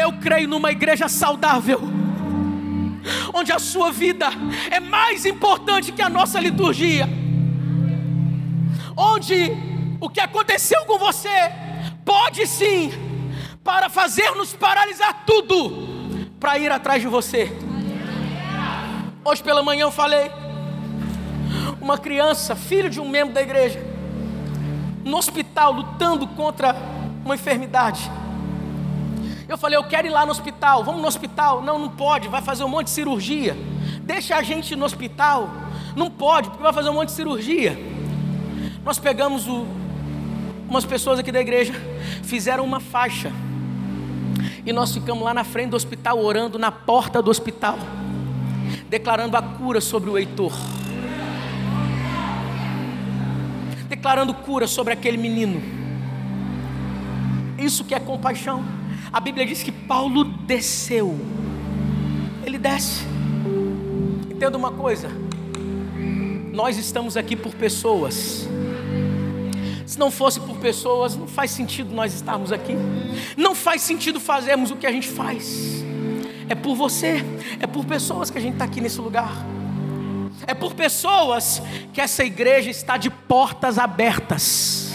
[0.00, 1.97] Eu creio numa igreja saudável
[3.32, 4.26] onde a sua vida
[4.70, 7.08] é mais importante que a nossa liturgia,
[8.96, 9.52] onde
[10.00, 11.52] o que aconteceu com você
[12.04, 12.92] pode sim
[13.62, 15.88] para fazer-nos paralisar tudo
[16.40, 17.52] para ir atrás de você.
[19.24, 20.30] Hoje pela manhã eu falei,
[21.80, 23.80] uma criança, filho de um membro da igreja,
[25.04, 26.74] no hospital lutando contra
[27.24, 28.10] uma enfermidade.
[29.48, 31.62] Eu falei, eu quero ir lá no hospital, vamos no hospital.
[31.62, 33.56] Não, não pode, vai fazer um monte de cirurgia.
[34.02, 35.48] Deixa a gente no hospital.
[35.96, 37.78] Não pode, porque vai fazer um monte de cirurgia.
[38.84, 39.66] Nós pegamos o,
[40.68, 41.72] umas pessoas aqui da igreja,
[42.22, 43.32] fizeram uma faixa.
[44.66, 47.78] E nós ficamos lá na frente do hospital, orando na porta do hospital,
[48.90, 50.52] declarando a cura sobre o Heitor.
[53.88, 55.62] Declarando cura sobre aquele menino.
[57.58, 58.62] Isso que é compaixão.
[59.10, 61.18] A Bíblia diz que Paulo desceu.
[62.44, 63.04] Ele desce.
[64.30, 65.10] Entenda uma coisa.
[66.52, 68.46] Nós estamos aqui por pessoas.
[69.86, 72.74] Se não fosse por pessoas, não faz sentido nós estarmos aqui.
[73.34, 75.82] Não faz sentido fazermos o que a gente faz.
[76.46, 77.24] É por você,
[77.60, 79.32] é por pessoas que a gente está aqui nesse lugar.
[80.46, 81.62] É por pessoas
[81.94, 84.90] que essa igreja está de portas abertas.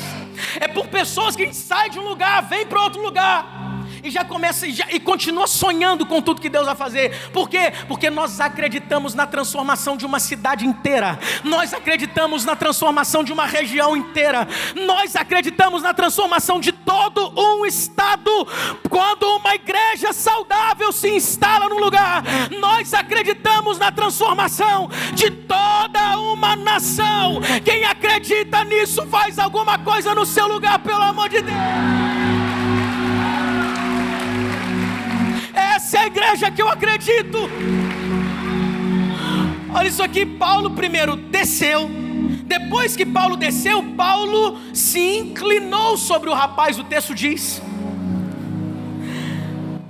[0.60, 3.63] É por pessoas que a gente sai de um lugar, vem para outro lugar
[4.04, 7.32] e já começa e, já, e continua sonhando com tudo que Deus vai fazer.
[7.32, 7.72] Por quê?
[7.88, 13.46] Porque nós acreditamos na transformação de uma cidade inteira, nós acreditamos na transformação de uma
[13.46, 14.48] região inteira,
[14.86, 18.32] nós acreditamos na transformação de todo um estado.
[18.90, 22.24] Quando uma igreja saudável se instala no lugar,
[22.60, 27.42] nós acreditamos na transformação de toda uma nação.
[27.64, 32.13] Quem acredita nisso faz alguma coisa no seu lugar, pelo amor de Deus.
[35.94, 37.38] Essa é a igreja que eu acredito.
[39.72, 41.88] Olha isso aqui, Paulo primeiro desceu.
[42.46, 47.62] Depois que Paulo desceu, Paulo se inclinou sobre o rapaz, o texto diz.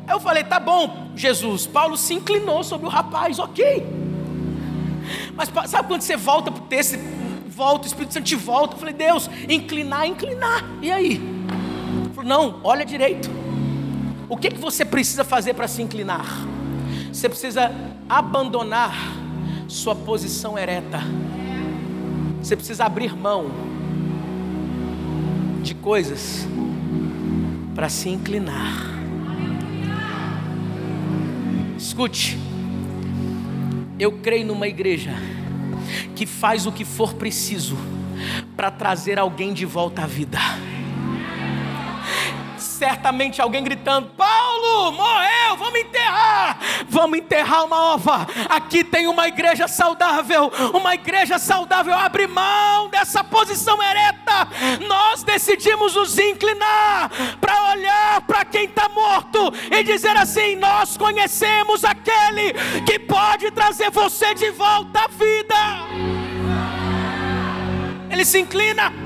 [0.05, 1.65] Eu falei, tá bom, Jesus.
[1.67, 3.87] Paulo se inclinou sobre o rapaz, ok.
[5.33, 6.99] Mas sabe quando você volta para o texto,
[7.47, 8.75] volta, o Espírito Santo te volta?
[8.75, 10.65] Eu falei, Deus, inclinar, inclinar.
[10.81, 11.21] E aí?
[12.13, 13.42] Falei, não, olha direito.
[14.33, 16.25] O que, que você precisa fazer para se inclinar?
[17.13, 17.71] Você precisa
[18.09, 18.95] abandonar
[19.67, 20.99] sua posição ereta.
[22.41, 23.51] Você precisa abrir mão
[25.61, 26.47] de coisas
[27.75, 28.73] para se inclinar.
[31.77, 32.35] Escute,
[33.99, 35.11] eu creio numa igreja
[36.15, 37.77] que faz o que for preciso
[38.57, 40.39] para trazer alguém de volta à vida.
[42.83, 46.59] Certamente alguém gritando: Paulo, morreu, vamos enterrar,
[46.89, 48.27] vamos enterrar uma ova.
[48.49, 51.93] Aqui tem uma igreja saudável, uma igreja saudável.
[51.93, 54.49] Abre mão dessa posição ereta.
[54.85, 57.09] Nós decidimos nos inclinar
[57.39, 62.53] para olhar para quem está morto e dizer assim: Nós conhecemos aquele
[62.85, 65.55] que pode trazer você de volta à vida.
[68.11, 69.02] Ele se inclina.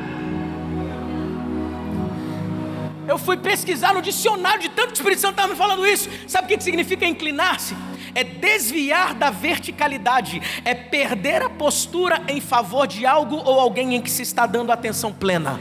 [3.07, 6.09] Eu fui pesquisar no dicionário de tanto que o Espírito Santo estava me falando isso.
[6.27, 7.73] Sabe o que significa inclinar-se?
[8.13, 14.01] É desviar da verticalidade, é perder a postura em favor de algo ou alguém em
[14.01, 15.59] que se está dando atenção plena.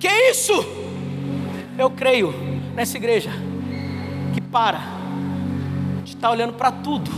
[0.00, 0.52] Que isso?
[1.76, 2.32] Eu creio
[2.74, 3.30] nessa igreja
[4.32, 4.80] que para
[6.04, 7.10] de estar olhando para tudo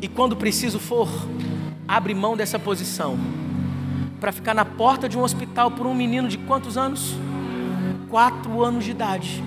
[0.00, 1.08] e quando preciso for,
[1.88, 3.18] abre mão dessa posição
[4.20, 7.14] para ficar na porta de um hospital por um menino de quantos anos?
[8.08, 9.42] Quatro anos de idade.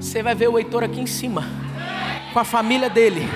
[0.00, 1.44] Você vai ver o Heitor aqui em cima,
[2.32, 3.28] com a família dele,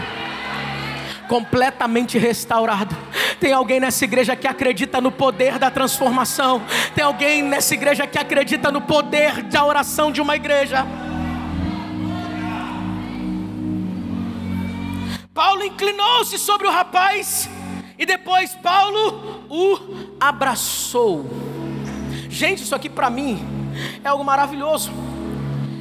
[1.28, 2.97] completamente restaurado.
[3.41, 6.62] Tem alguém nessa igreja que acredita no poder da transformação.
[6.95, 10.87] Tem alguém nessa igreja que acredita no poder da oração de uma igreja.
[15.35, 17.49] Paulo inclinou-se sobre o rapaz
[18.03, 19.78] e depois Paulo o
[20.18, 21.24] abraçou.
[22.28, 23.38] Gente, isso aqui para mim
[24.03, 24.90] é algo maravilhoso.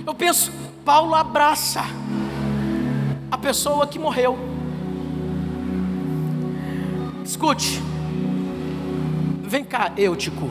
[0.05, 0.51] Eu penso,
[0.85, 1.81] Paulo abraça
[3.31, 4.37] a pessoa que morreu.
[7.25, 7.81] Escute,
[9.41, 10.47] vem cá, Eutico.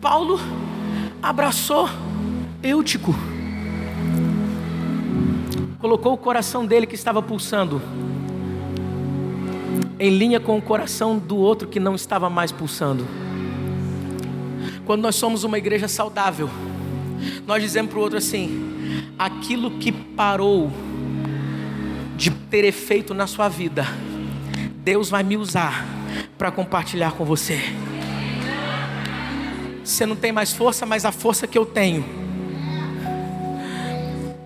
[0.00, 0.40] Paulo
[1.22, 1.88] abraçou
[2.64, 3.14] Eutico
[5.86, 7.80] colocou o coração dele que estava pulsando
[10.00, 13.06] em linha com o coração do outro que não estava mais pulsando.
[14.84, 16.50] Quando nós somos uma igreja saudável,
[17.46, 20.72] nós dizemos para o outro assim: aquilo que parou
[22.16, 23.86] de ter efeito na sua vida,
[24.78, 25.86] Deus vai me usar
[26.36, 27.60] para compartilhar com você.
[29.84, 32.25] Você não tem mais força, mas a força que eu tenho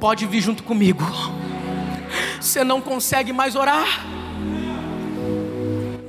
[0.01, 1.05] pode vir junto comigo.
[2.40, 3.86] Você não consegue mais orar,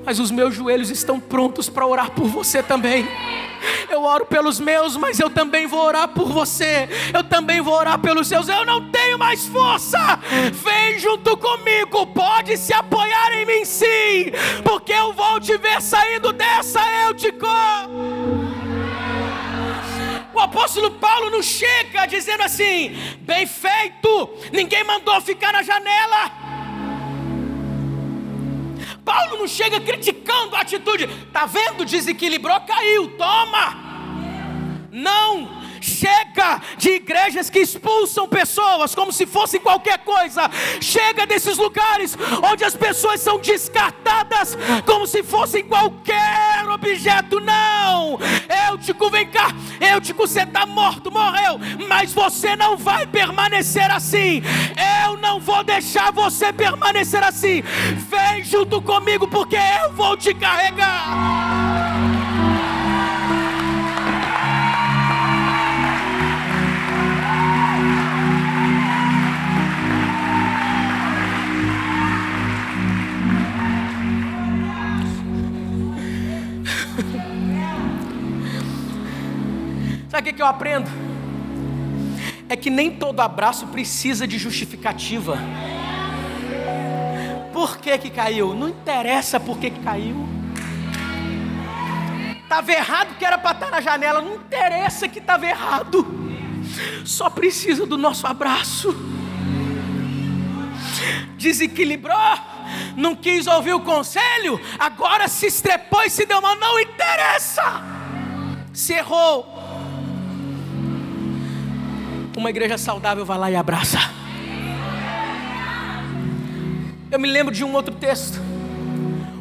[0.06, 3.06] mas os meus joelhos estão prontos para orar por você também.
[3.90, 6.90] Eu oro pelos meus, mas eu também vou orar por você.
[7.14, 8.48] Eu também vou orar pelos seus.
[8.48, 10.18] Eu não tenho mais força.
[10.52, 12.08] Vem junto comigo.
[12.08, 14.32] Pode se apoiar em mim, sim,
[14.64, 16.80] porque eu vou te ver saindo dessa.
[17.06, 17.32] Eu te
[20.34, 26.32] o apóstolo Paulo não chega dizendo assim: bem feito, ninguém mandou ficar na janela.
[29.04, 31.86] Paulo não chega criticando a atitude, tá vendo?
[31.86, 33.90] Desequilibrou, caiu, toma.
[34.92, 40.50] Não, Chega de igrejas que expulsam pessoas como se fossem qualquer coisa.
[40.80, 44.56] Chega desses lugares onde as pessoas são descartadas
[44.86, 47.40] como se fossem qualquer objeto.
[47.40, 48.20] Não!
[48.70, 49.54] Eutico, vem cá.
[49.80, 51.60] Eutico, você está morto, morreu.
[51.88, 54.42] Mas você não vai permanecer assim.
[55.06, 57.62] Eu não vou deixar você permanecer assim.
[58.10, 61.61] Vem junto comigo, porque eu vou te carregar.
[80.12, 80.92] Sabe o que eu aprendo?
[82.50, 85.38] É que nem todo abraço precisa de justificativa.
[87.54, 88.54] Por que, que caiu?
[88.54, 90.28] Não interessa por que, que caiu.
[92.44, 94.22] Estava errado que era para estar na janela.
[94.22, 96.06] Não interessa que estava errado.
[97.06, 98.94] Só precisa do nosso abraço.
[101.38, 102.18] Desequilibrou,
[102.98, 106.58] não quis ouvir o conselho, agora se estrepou e se deu mal.
[106.58, 107.82] Não interessa.
[108.74, 109.61] Se errou,
[112.40, 114.00] uma igreja saudável vai lá e abraça.
[117.12, 118.40] Eu me lembro de um outro texto,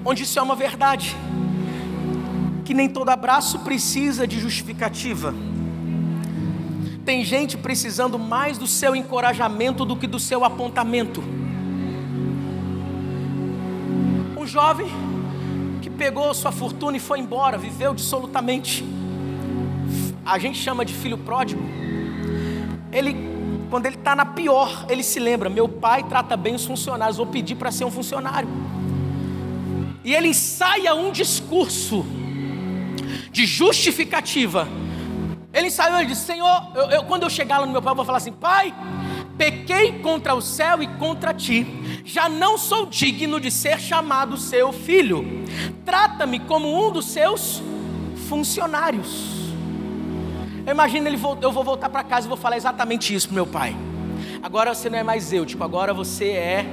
[0.04, 1.16] onde isso é uma verdade,
[2.64, 5.32] que nem todo abraço precisa de justificativa.
[7.04, 11.22] Tem gente precisando mais do seu encorajamento do que do seu apontamento.
[14.36, 14.88] Um jovem
[15.80, 18.84] que pegou sua fortuna e foi embora, viveu dissolutamente.
[20.24, 21.89] A gente chama de filho pródigo
[22.92, 23.16] ele,
[23.70, 27.26] quando ele está na pior, ele se lembra: meu pai trata bem os funcionários, vou
[27.26, 28.48] pedir para ser um funcionário.
[30.04, 32.04] e ele ensaia um discurso
[33.30, 34.68] de justificativa.
[35.52, 37.96] Ele ensaiou e disse: Senhor, eu, eu, quando eu chegar lá no meu pai, eu
[37.96, 38.74] vou falar assim: Pai,
[39.36, 41.66] pequei contra o céu e contra ti,
[42.04, 45.44] já não sou digno de ser chamado seu filho.
[45.84, 47.62] Trata-me como um dos seus
[48.28, 49.29] funcionários.
[50.70, 53.44] Eu imagino ele, eu vou voltar para casa e vou falar exatamente isso para meu
[53.44, 53.76] pai.
[54.40, 56.64] Agora você não é mais eu, tipo, agora você é.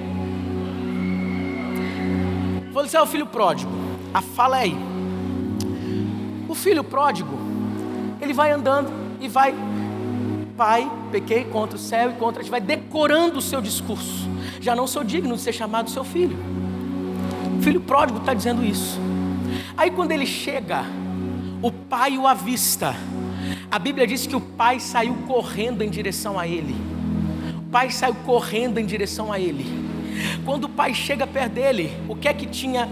[2.71, 3.71] Você é o filho pródigo.
[4.13, 4.77] A fala é aí.
[6.47, 7.39] O filho pródigo,
[8.21, 9.55] ele vai andando e vai,
[10.55, 14.29] pai, pequei contra o céu e contra ti, vai decorando o seu discurso.
[14.61, 16.37] Já não sou digno de ser chamado seu filho.
[17.57, 18.99] O filho pródigo está dizendo isso.
[19.75, 20.85] Aí quando ele chega,
[21.63, 22.95] o pai o avista.
[23.69, 26.75] A Bíblia diz que o pai saiu correndo em direção a ele.
[27.57, 29.65] O pai saiu correndo em direção a ele.
[30.45, 32.87] Quando o pai chega perto dele, o que é que tinha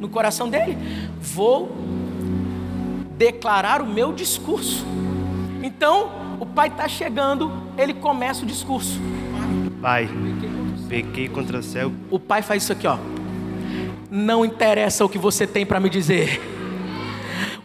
[0.00, 0.78] no coração dele?
[1.20, 1.76] Vou
[3.18, 4.86] declarar o meu discurso.
[5.62, 9.00] Então, o pai está chegando, ele começa o discurso.
[9.82, 10.08] Pai,
[10.88, 11.92] pequei contra o céu.
[12.10, 12.96] O pai faz isso aqui, ó.
[14.08, 16.55] Não interessa o que você tem para me dizer.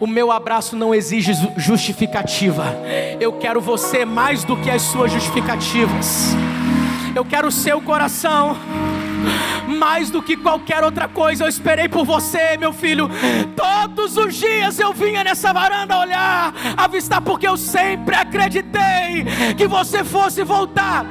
[0.01, 2.75] O meu abraço não exige justificativa.
[3.19, 6.35] Eu quero você mais do que as suas justificativas.
[7.13, 8.57] Eu quero o seu coração
[9.67, 11.43] mais do que qualquer outra coisa.
[11.43, 13.07] Eu esperei por você, meu filho.
[13.55, 19.23] Todos os dias eu vinha nessa varanda olhar, avistar, porque eu sempre acreditei
[19.55, 21.05] que você fosse voltar.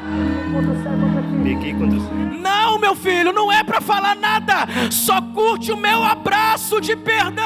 [2.41, 4.67] Não, meu filho, não é para falar nada.
[4.91, 7.45] Só curte o meu abraço de perdão.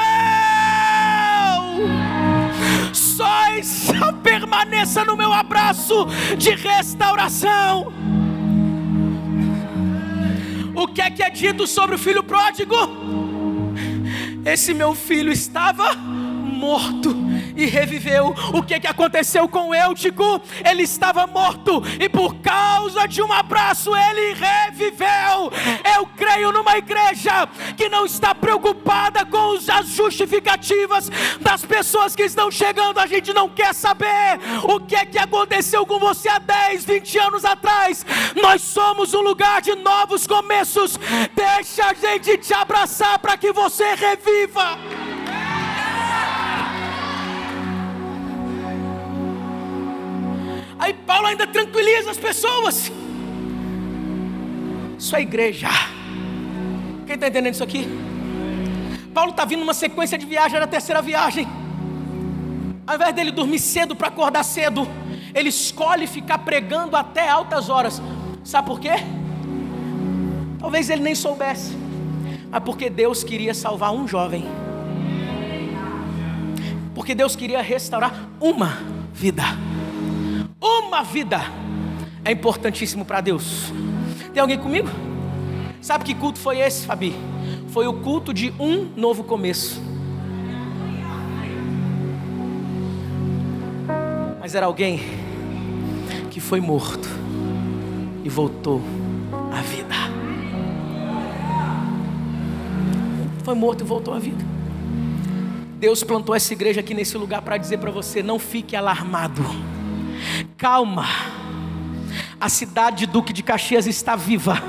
[3.65, 6.05] Só permaneça no meu abraço
[6.37, 7.93] de restauração.
[10.75, 12.75] O que é que é dito sobre o filho pródigo?
[14.45, 15.95] Esse meu filho estava
[16.45, 17.15] morto
[17.55, 18.33] e reviveu.
[18.53, 20.41] O que, que aconteceu com Eutico?
[20.63, 25.51] Ele estava morto e por causa de um abraço ele reviveu.
[25.97, 31.09] Eu creio numa igreja que não está preocupada com as justificativas
[31.41, 32.99] das pessoas que estão chegando.
[32.99, 37.45] A gente não quer saber o que que aconteceu com você há 10, 20 anos
[37.45, 38.05] atrás.
[38.41, 40.99] Nós somos um lugar de novos começos.
[41.33, 45.04] Deixa a gente te abraçar para que você reviva.
[50.77, 52.91] Aí Paulo ainda tranquiliza as pessoas.
[54.97, 55.69] Isso é igreja.
[57.05, 57.87] Quem está entendendo isso aqui?
[59.13, 61.47] Paulo está vindo numa sequência de viagem, era a terceira viagem.
[62.85, 64.87] Ao invés dele dormir cedo para acordar cedo,
[65.33, 68.01] ele escolhe ficar pregando até altas horas.
[68.43, 68.91] Sabe por quê?
[70.59, 71.75] Talvez ele nem soubesse,
[72.49, 74.45] mas porque Deus queria salvar um jovem.
[76.93, 78.77] Porque Deus queria restaurar uma
[79.13, 79.43] vida.
[80.85, 81.41] Uma vida
[82.23, 83.73] é importantíssimo para Deus.
[84.33, 84.87] Tem alguém comigo?
[85.81, 87.13] Sabe que culto foi esse, Fabi?
[87.69, 89.81] Foi o culto de um novo começo.
[94.39, 94.99] Mas era alguém
[96.29, 97.09] que foi morto
[98.23, 98.81] e voltou
[99.51, 99.95] à vida.
[103.43, 104.45] Foi morto e voltou à vida.
[105.79, 109.43] Deus plantou essa igreja aqui nesse lugar para dizer para você: não fique alarmado
[110.57, 111.05] Calma,
[112.39, 114.63] a cidade de Duque de Caxias está viva.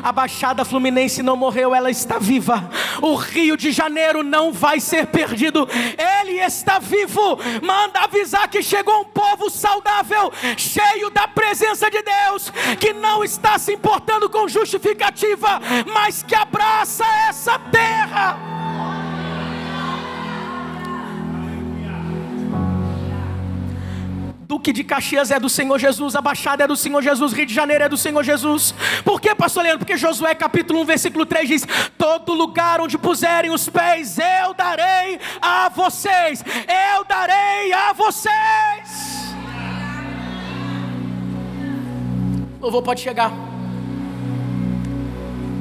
[0.00, 2.70] A Baixada Fluminense não morreu, ela está viva.
[3.02, 5.68] O Rio de Janeiro não vai ser perdido,
[6.22, 7.38] ele está vivo.
[7.60, 13.58] Manda avisar que chegou um povo saudável, cheio da presença de Deus, que não está
[13.58, 15.60] se importando com justificativa,
[15.92, 18.55] mas que abraça essa terra.
[24.56, 27.52] Duque de Caxias é do Senhor Jesus, a Baixada é do Senhor Jesus, Rio de
[27.52, 28.74] Janeiro é do Senhor Jesus.
[29.04, 29.80] Por que, pastor Leandro?
[29.80, 35.20] Porque Josué capítulo 1, versículo 3 diz: Todo lugar onde puserem os pés, eu darei
[35.42, 36.42] a vocês,
[36.94, 39.34] eu darei a vocês.
[42.58, 43.30] Louvor pode chegar.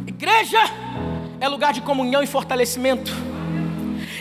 [0.07, 0.61] Igreja
[1.41, 3.11] é lugar de comunhão e fortalecimento.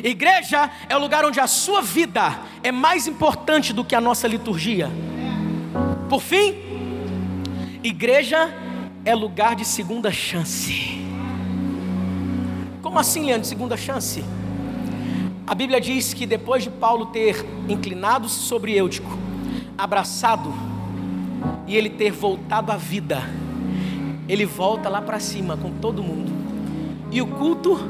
[0.04, 4.28] Igreja é o lugar onde a sua vida é mais importante do que a nossa
[4.28, 4.90] liturgia.
[6.10, 6.56] Por fim,
[7.82, 8.54] igreja
[9.02, 11.02] é lugar de segunda chance.
[12.82, 14.22] Como assim, Leandro, segunda chance?
[15.46, 19.18] A Bíblia diz que depois de Paulo ter inclinado-se sobre Eutico,
[19.76, 20.52] abraçado,
[21.66, 23.22] e ele ter voltado à vida,
[24.28, 26.30] ele volta lá para cima com todo mundo.
[27.10, 27.80] E o culto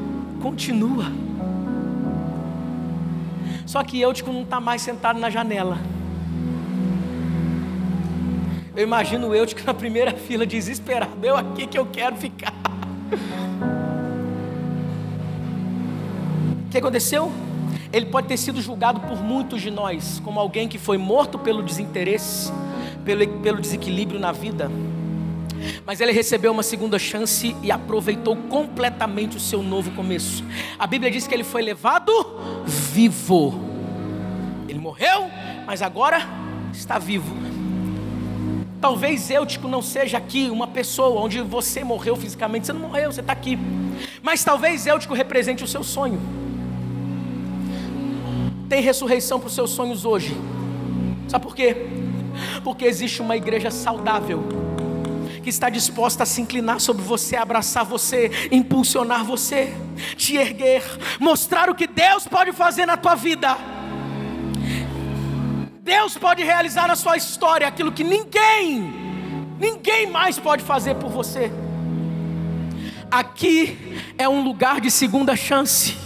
[0.41, 1.11] continua.
[3.65, 5.77] Só que Eutico não está mais sentado na janela.
[8.75, 11.25] Eu imagino o Eutico na primeira fila, desesperado.
[11.25, 12.53] Eu aqui que eu quero ficar.
[16.65, 17.31] O que aconteceu?
[17.91, 21.63] Ele pode ter sido julgado por muitos de nós como alguém que foi morto pelo
[21.63, 22.51] desinteresse,
[23.05, 24.69] pelo, pelo desequilíbrio na vida.
[25.85, 30.43] Mas ele recebeu uma segunda chance e aproveitou completamente o seu novo começo.
[30.77, 32.11] A Bíblia diz que ele foi levado
[32.65, 33.59] vivo.
[34.67, 35.29] Ele morreu,
[35.65, 36.27] mas agora
[36.73, 37.35] está vivo.
[38.81, 42.67] Talvez Eutico não seja aqui uma pessoa onde você morreu fisicamente.
[42.67, 43.57] Você não morreu, você está aqui.
[44.21, 46.19] Mas talvez Eutico represente o seu sonho.
[48.69, 50.35] Tem ressurreição para os seus sonhos hoje.
[51.27, 51.87] Sabe por quê?
[52.63, 54.43] Porque existe uma igreja saudável
[55.45, 59.71] que está disposta a se inclinar sobre você, abraçar você, impulsionar você,
[60.17, 60.81] te erguer,
[61.19, 63.55] mostrar o que Deus pode fazer na tua vida.
[65.83, 68.91] Deus pode realizar na sua história aquilo que ninguém,
[69.59, 71.51] ninguém mais pode fazer por você.
[73.11, 73.77] Aqui
[74.17, 76.04] é um lugar de segunda chance.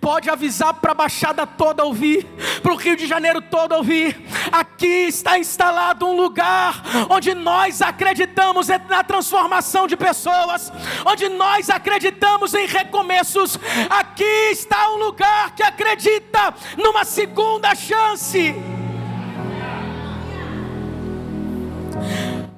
[0.00, 2.24] Pode avisar para a Baixada toda ouvir,
[2.62, 4.18] para o Rio de Janeiro todo ouvir.
[4.50, 10.72] Aqui está instalado um lugar onde nós acreditamos na transformação de pessoas,
[11.04, 13.58] onde nós acreditamos em recomeços.
[13.90, 18.54] Aqui está um lugar que acredita numa segunda chance.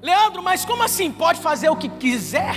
[0.01, 1.11] Leandro, mas como assim?
[1.11, 2.55] Pode fazer o que quiser?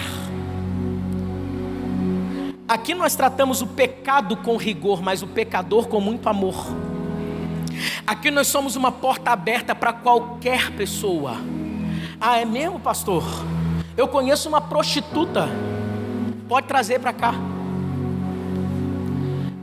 [2.67, 6.55] Aqui nós tratamos o pecado com rigor, mas o pecador com muito amor.
[8.07, 11.37] Aqui nós somos uma porta aberta para qualquer pessoa.
[12.19, 13.23] Ah, é mesmo, pastor?
[13.95, 15.47] Eu conheço uma prostituta.
[16.47, 17.35] Pode trazer para cá.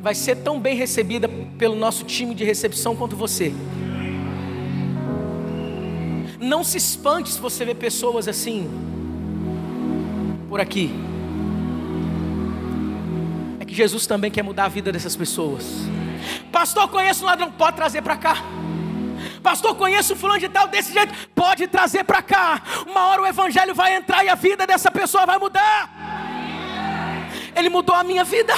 [0.01, 1.29] Vai ser tão bem recebida
[1.59, 3.53] pelo nosso time de recepção quanto você.
[6.39, 8.69] Não se espante se você vê pessoas assim
[10.49, 11.12] por aqui.
[13.73, 15.65] Que Jesus também quer mudar a vida dessas pessoas.
[16.53, 18.37] Pastor, conheço um ladrão, pode trazer para cá.
[19.43, 22.61] Pastor, conheço fulano de tal desse jeito, pode trazer para cá.
[22.87, 25.89] Uma hora o evangelho vai entrar e a vida dessa pessoa vai mudar.
[27.57, 28.53] Ele mudou a minha vida.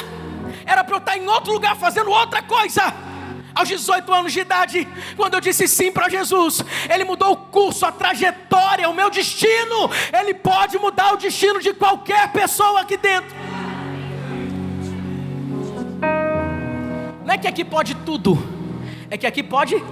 [0.67, 2.93] Era para eu estar em outro lugar fazendo outra coisa
[3.55, 6.61] aos 18 anos de idade, quando eu disse sim para Jesus,
[6.93, 9.89] Ele mudou o curso, a trajetória, o meu destino.
[10.13, 13.44] Ele pode mudar o destino de qualquer pessoa aqui dentro.
[17.25, 18.39] Não é que aqui pode tudo,
[19.11, 19.83] é que aqui pode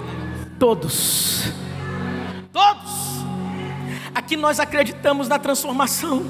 [0.59, 1.51] todos.
[2.51, 2.91] Todos.
[4.13, 6.23] Aqui nós acreditamos na transformação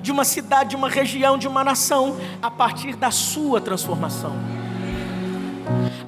[0.00, 4.34] de uma cidade, de uma região, de uma nação, a partir da sua transformação.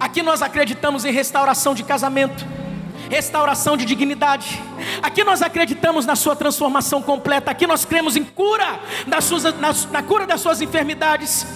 [0.00, 2.44] Aqui nós acreditamos em restauração de casamento,
[3.10, 4.60] restauração de dignidade.
[5.02, 7.50] Aqui nós acreditamos na sua transformação completa.
[7.50, 8.80] Aqui nós cremos em cura
[9.20, 11.46] suas, na, na cura das suas enfermidades.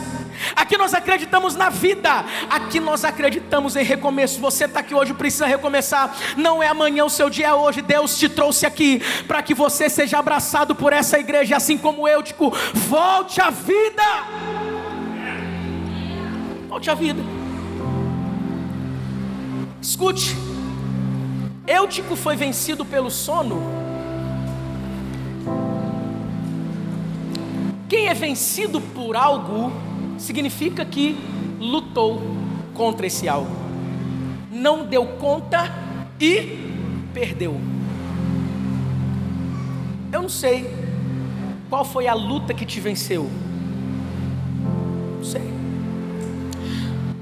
[0.55, 4.41] Aqui nós acreditamos na vida, aqui nós acreditamos em recomeço.
[4.41, 6.15] Você está aqui hoje, precisa recomeçar.
[6.37, 7.83] Não é amanhã o seu dia, é hoje.
[7.83, 12.23] Deus te trouxe aqui para que você seja abraçado por essa igreja, assim como eu,
[12.23, 14.03] tipo, volte à vida.
[16.69, 17.23] Volte à vida.
[19.81, 20.37] Escute,
[21.67, 23.63] Eutico foi vencido pelo sono.
[27.89, 29.73] Quem é vencido por algo
[30.19, 31.17] significa que
[31.59, 32.23] lutou
[32.75, 33.51] contra esse algo,
[34.51, 35.71] não deu conta
[36.21, 36.73] e
[37.13, 37.61] perdeu.
[40.13, 40.71] Eu não sei
[41.69, 43.31] qual foi a luta que te venceu.
[45.17, 45.43] Não sei.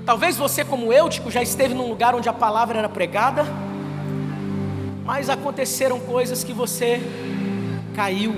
[0.04, 3.46] Talvez você, como Eutico, já esteve num lugar onde a palavra era pregada,
[5.04, 7.00] mas aconteceram coisas que você
[7.94, 8.34] caiu,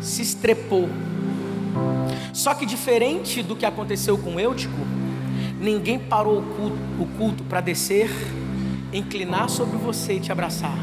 [0.00, 0.88] se estrepou.
[2.32, 4.74] Só que diferente do que aconteceu com Eutico,
[5.60, 8.10] ninguém parou o culto, para descer,
[8.92, 10.76] inclinar sobre você e te abraçar.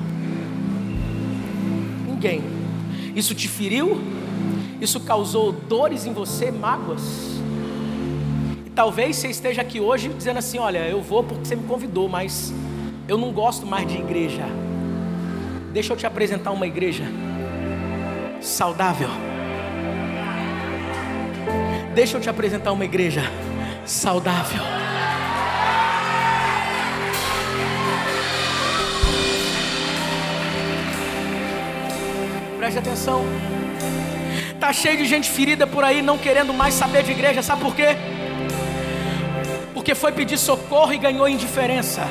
[2.08, 2.42] Ninguém.
[3.16, 4.02] Isso te feriu?
[4.80, 7.42] Isso causou dores em você, mágoas?
[8.76, 12.54] talvez você esteja aqui hoje dizendo assim: Olha, eu vou porque você me convidou, mas
[13.08, 14.44] eu não gosto mais de igreja.
[15.72, 17.06] Deixa eu te apresentar uma igreja
[18.42, 19.10] saudável.
[21.94, 23.22] Deixa eu te apresentar uma igreja
[23.86, 24.62] saudável.
[32.58, 33.26] Preste atenção.
[34.58, 37.76] Tá cheio de gente ferida por aí, não querendo mais saber de igreja, sabe por
[37.76, 37.98] quê?
[39.74, 42.08] Porque foi pedir socorro e ganhou indiferença.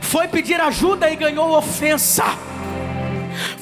[0.00, 2.24] Foi pedir ajuda e ganhou ofensa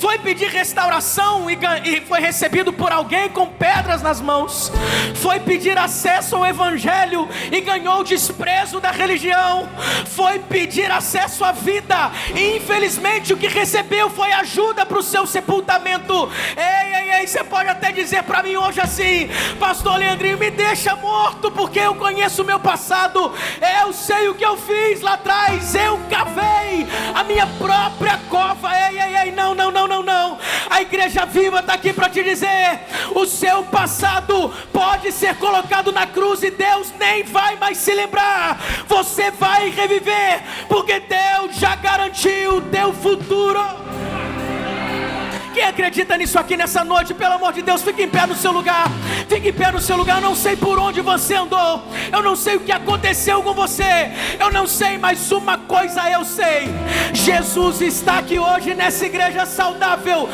[0.01, 4.73] foi pedir restauração e, foi recebido por alguém com pedras nas mãos,
[5.17, 9.69] foi pedir acesso ao Evangelho e ganhou o desprezo da religião,
[10.07, 12.11] foi pedir acesso à vida.
[12.35, 16.31] E infelizmente o que recebeu foi ajuda para o seu sepultamento.
[16.57, 19.29] Ei, ei, ei, você pode até dizer para mim hoje assim,
[19.59, 23.35] Pastor Leandrinho, me deixa morto porque eu conheço o meu passado,
[23.83, 28.71] eu sei o que eu fiz lá atrás, eu cavei a minha própria cova.
[28.89, 30.39] Ei, ei, ei, não, não, não, não, não.
[30.71, 32.81] A igreja viva está aqui para te dizer:
[33.15, 38.59] o seu passado pode ser colocado na cruz e Deus nem vai mais se lembrar.
[38.87, 43.90] Você vai reviver, porque Deus já garantiu o teu futuro.
[45.53, 48.53] Quem acredita nisso aqui nessa noite, pelo amor de Deus, fique em pé no seu
[48.53, 48.87] lugar.
[49.29, 50.17] Fique em pé no seu lugar.
[50.17, 51.83] Eu não sei por onde você andou.
[52.13, 54.13] Eu não sei o que aconteceu com você.
[54.39, 56.69] Eu não sei, mas uma coisa eu sei:
[57.13, 60.29] Jesus está aqui hoje nessa igreja saudável,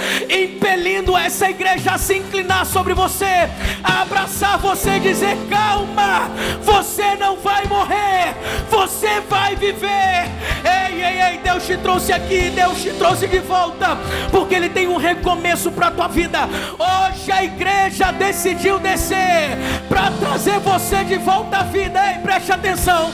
[0.96, 3.48] impelindo essa igreja a se inclinar sobre você,
[3.82, 6.30] a abraçar você e dizer: calma,
[6.62, 8.34] você não vai morrer,
[8.70, 10.30] você vai viver.
[10.64, 13.98] Ei, ei, ei, Deus te trouxe aqui, Deus te trouxe de volta,
[14.30, 16.48] porque Ele tem um recomeço para a tua vida.
[16.78, 19.56] Hoje a igreja decidiu descer
[19.88, 22.00] para trazer você de volta à vida.
[22.12, 23.10] Ei, preste atenção.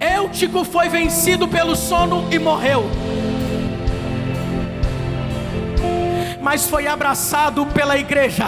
[0.00, 2.88] Eutico foi vencido pelo sono e morreu.
[6.44, 8.44] Mas foi abraçado pela igreja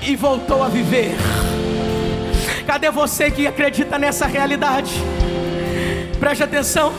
[0.00, 1.14] e voltou a viver.
[2.66, 4.94] Cadê você que acredita nessa realidade?
[6.18, 6.94] Preste atenção.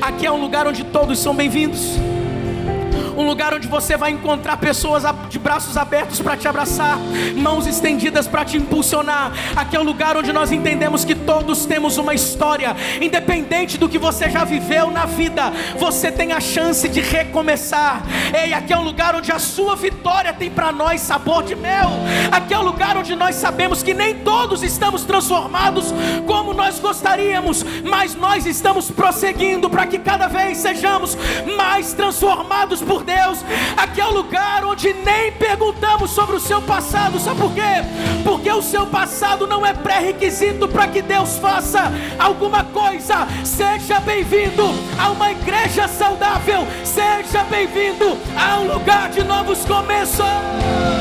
[0.00, 1.98] Aqui é um lugar onde todos são bem-vindos
[3.16, 6.98] um lugar onde você vai encontrar pessoas de braços abertos para te abraçar,
[7.36, 9.32] mãos estendidas para te impulsionar.
[9.56, 13.98] Aqui é um lugar onde nós entendemos que todos temos uma história, independente do que
[13.98, 18.02] você já viveu na vida, você tem a chance de recomeçar.
[18.34, 21.90] Ei, aqui é um lugar onde a sua vitória tem para nós sabor de mel.
[22.30, 25.92] Aqui é um lugar onde nós sabemos que nem todos estamos transformados
[26.26, 31.16] como nós gostaríamos, mas nós estamos prosseguindo para que cada vez sejamos
[31.56, 33.44] mais transformados por Deus.
[33.76, 37.18] Aqui é o lugar onde nem perguntamos sobre o seu passado.
[37.20, 37.62] Sabe por quê?
[38.24, 43.26] Porque o seu passado não é pré-requisito para que Deus faça alguma coisa.
[43.44, 44.64] Seja bem-vindo
[44.98, 46.66] a uma igreja saudável.
[46.84, 50.95] Seja bem-vindo a um lugar de novos começos.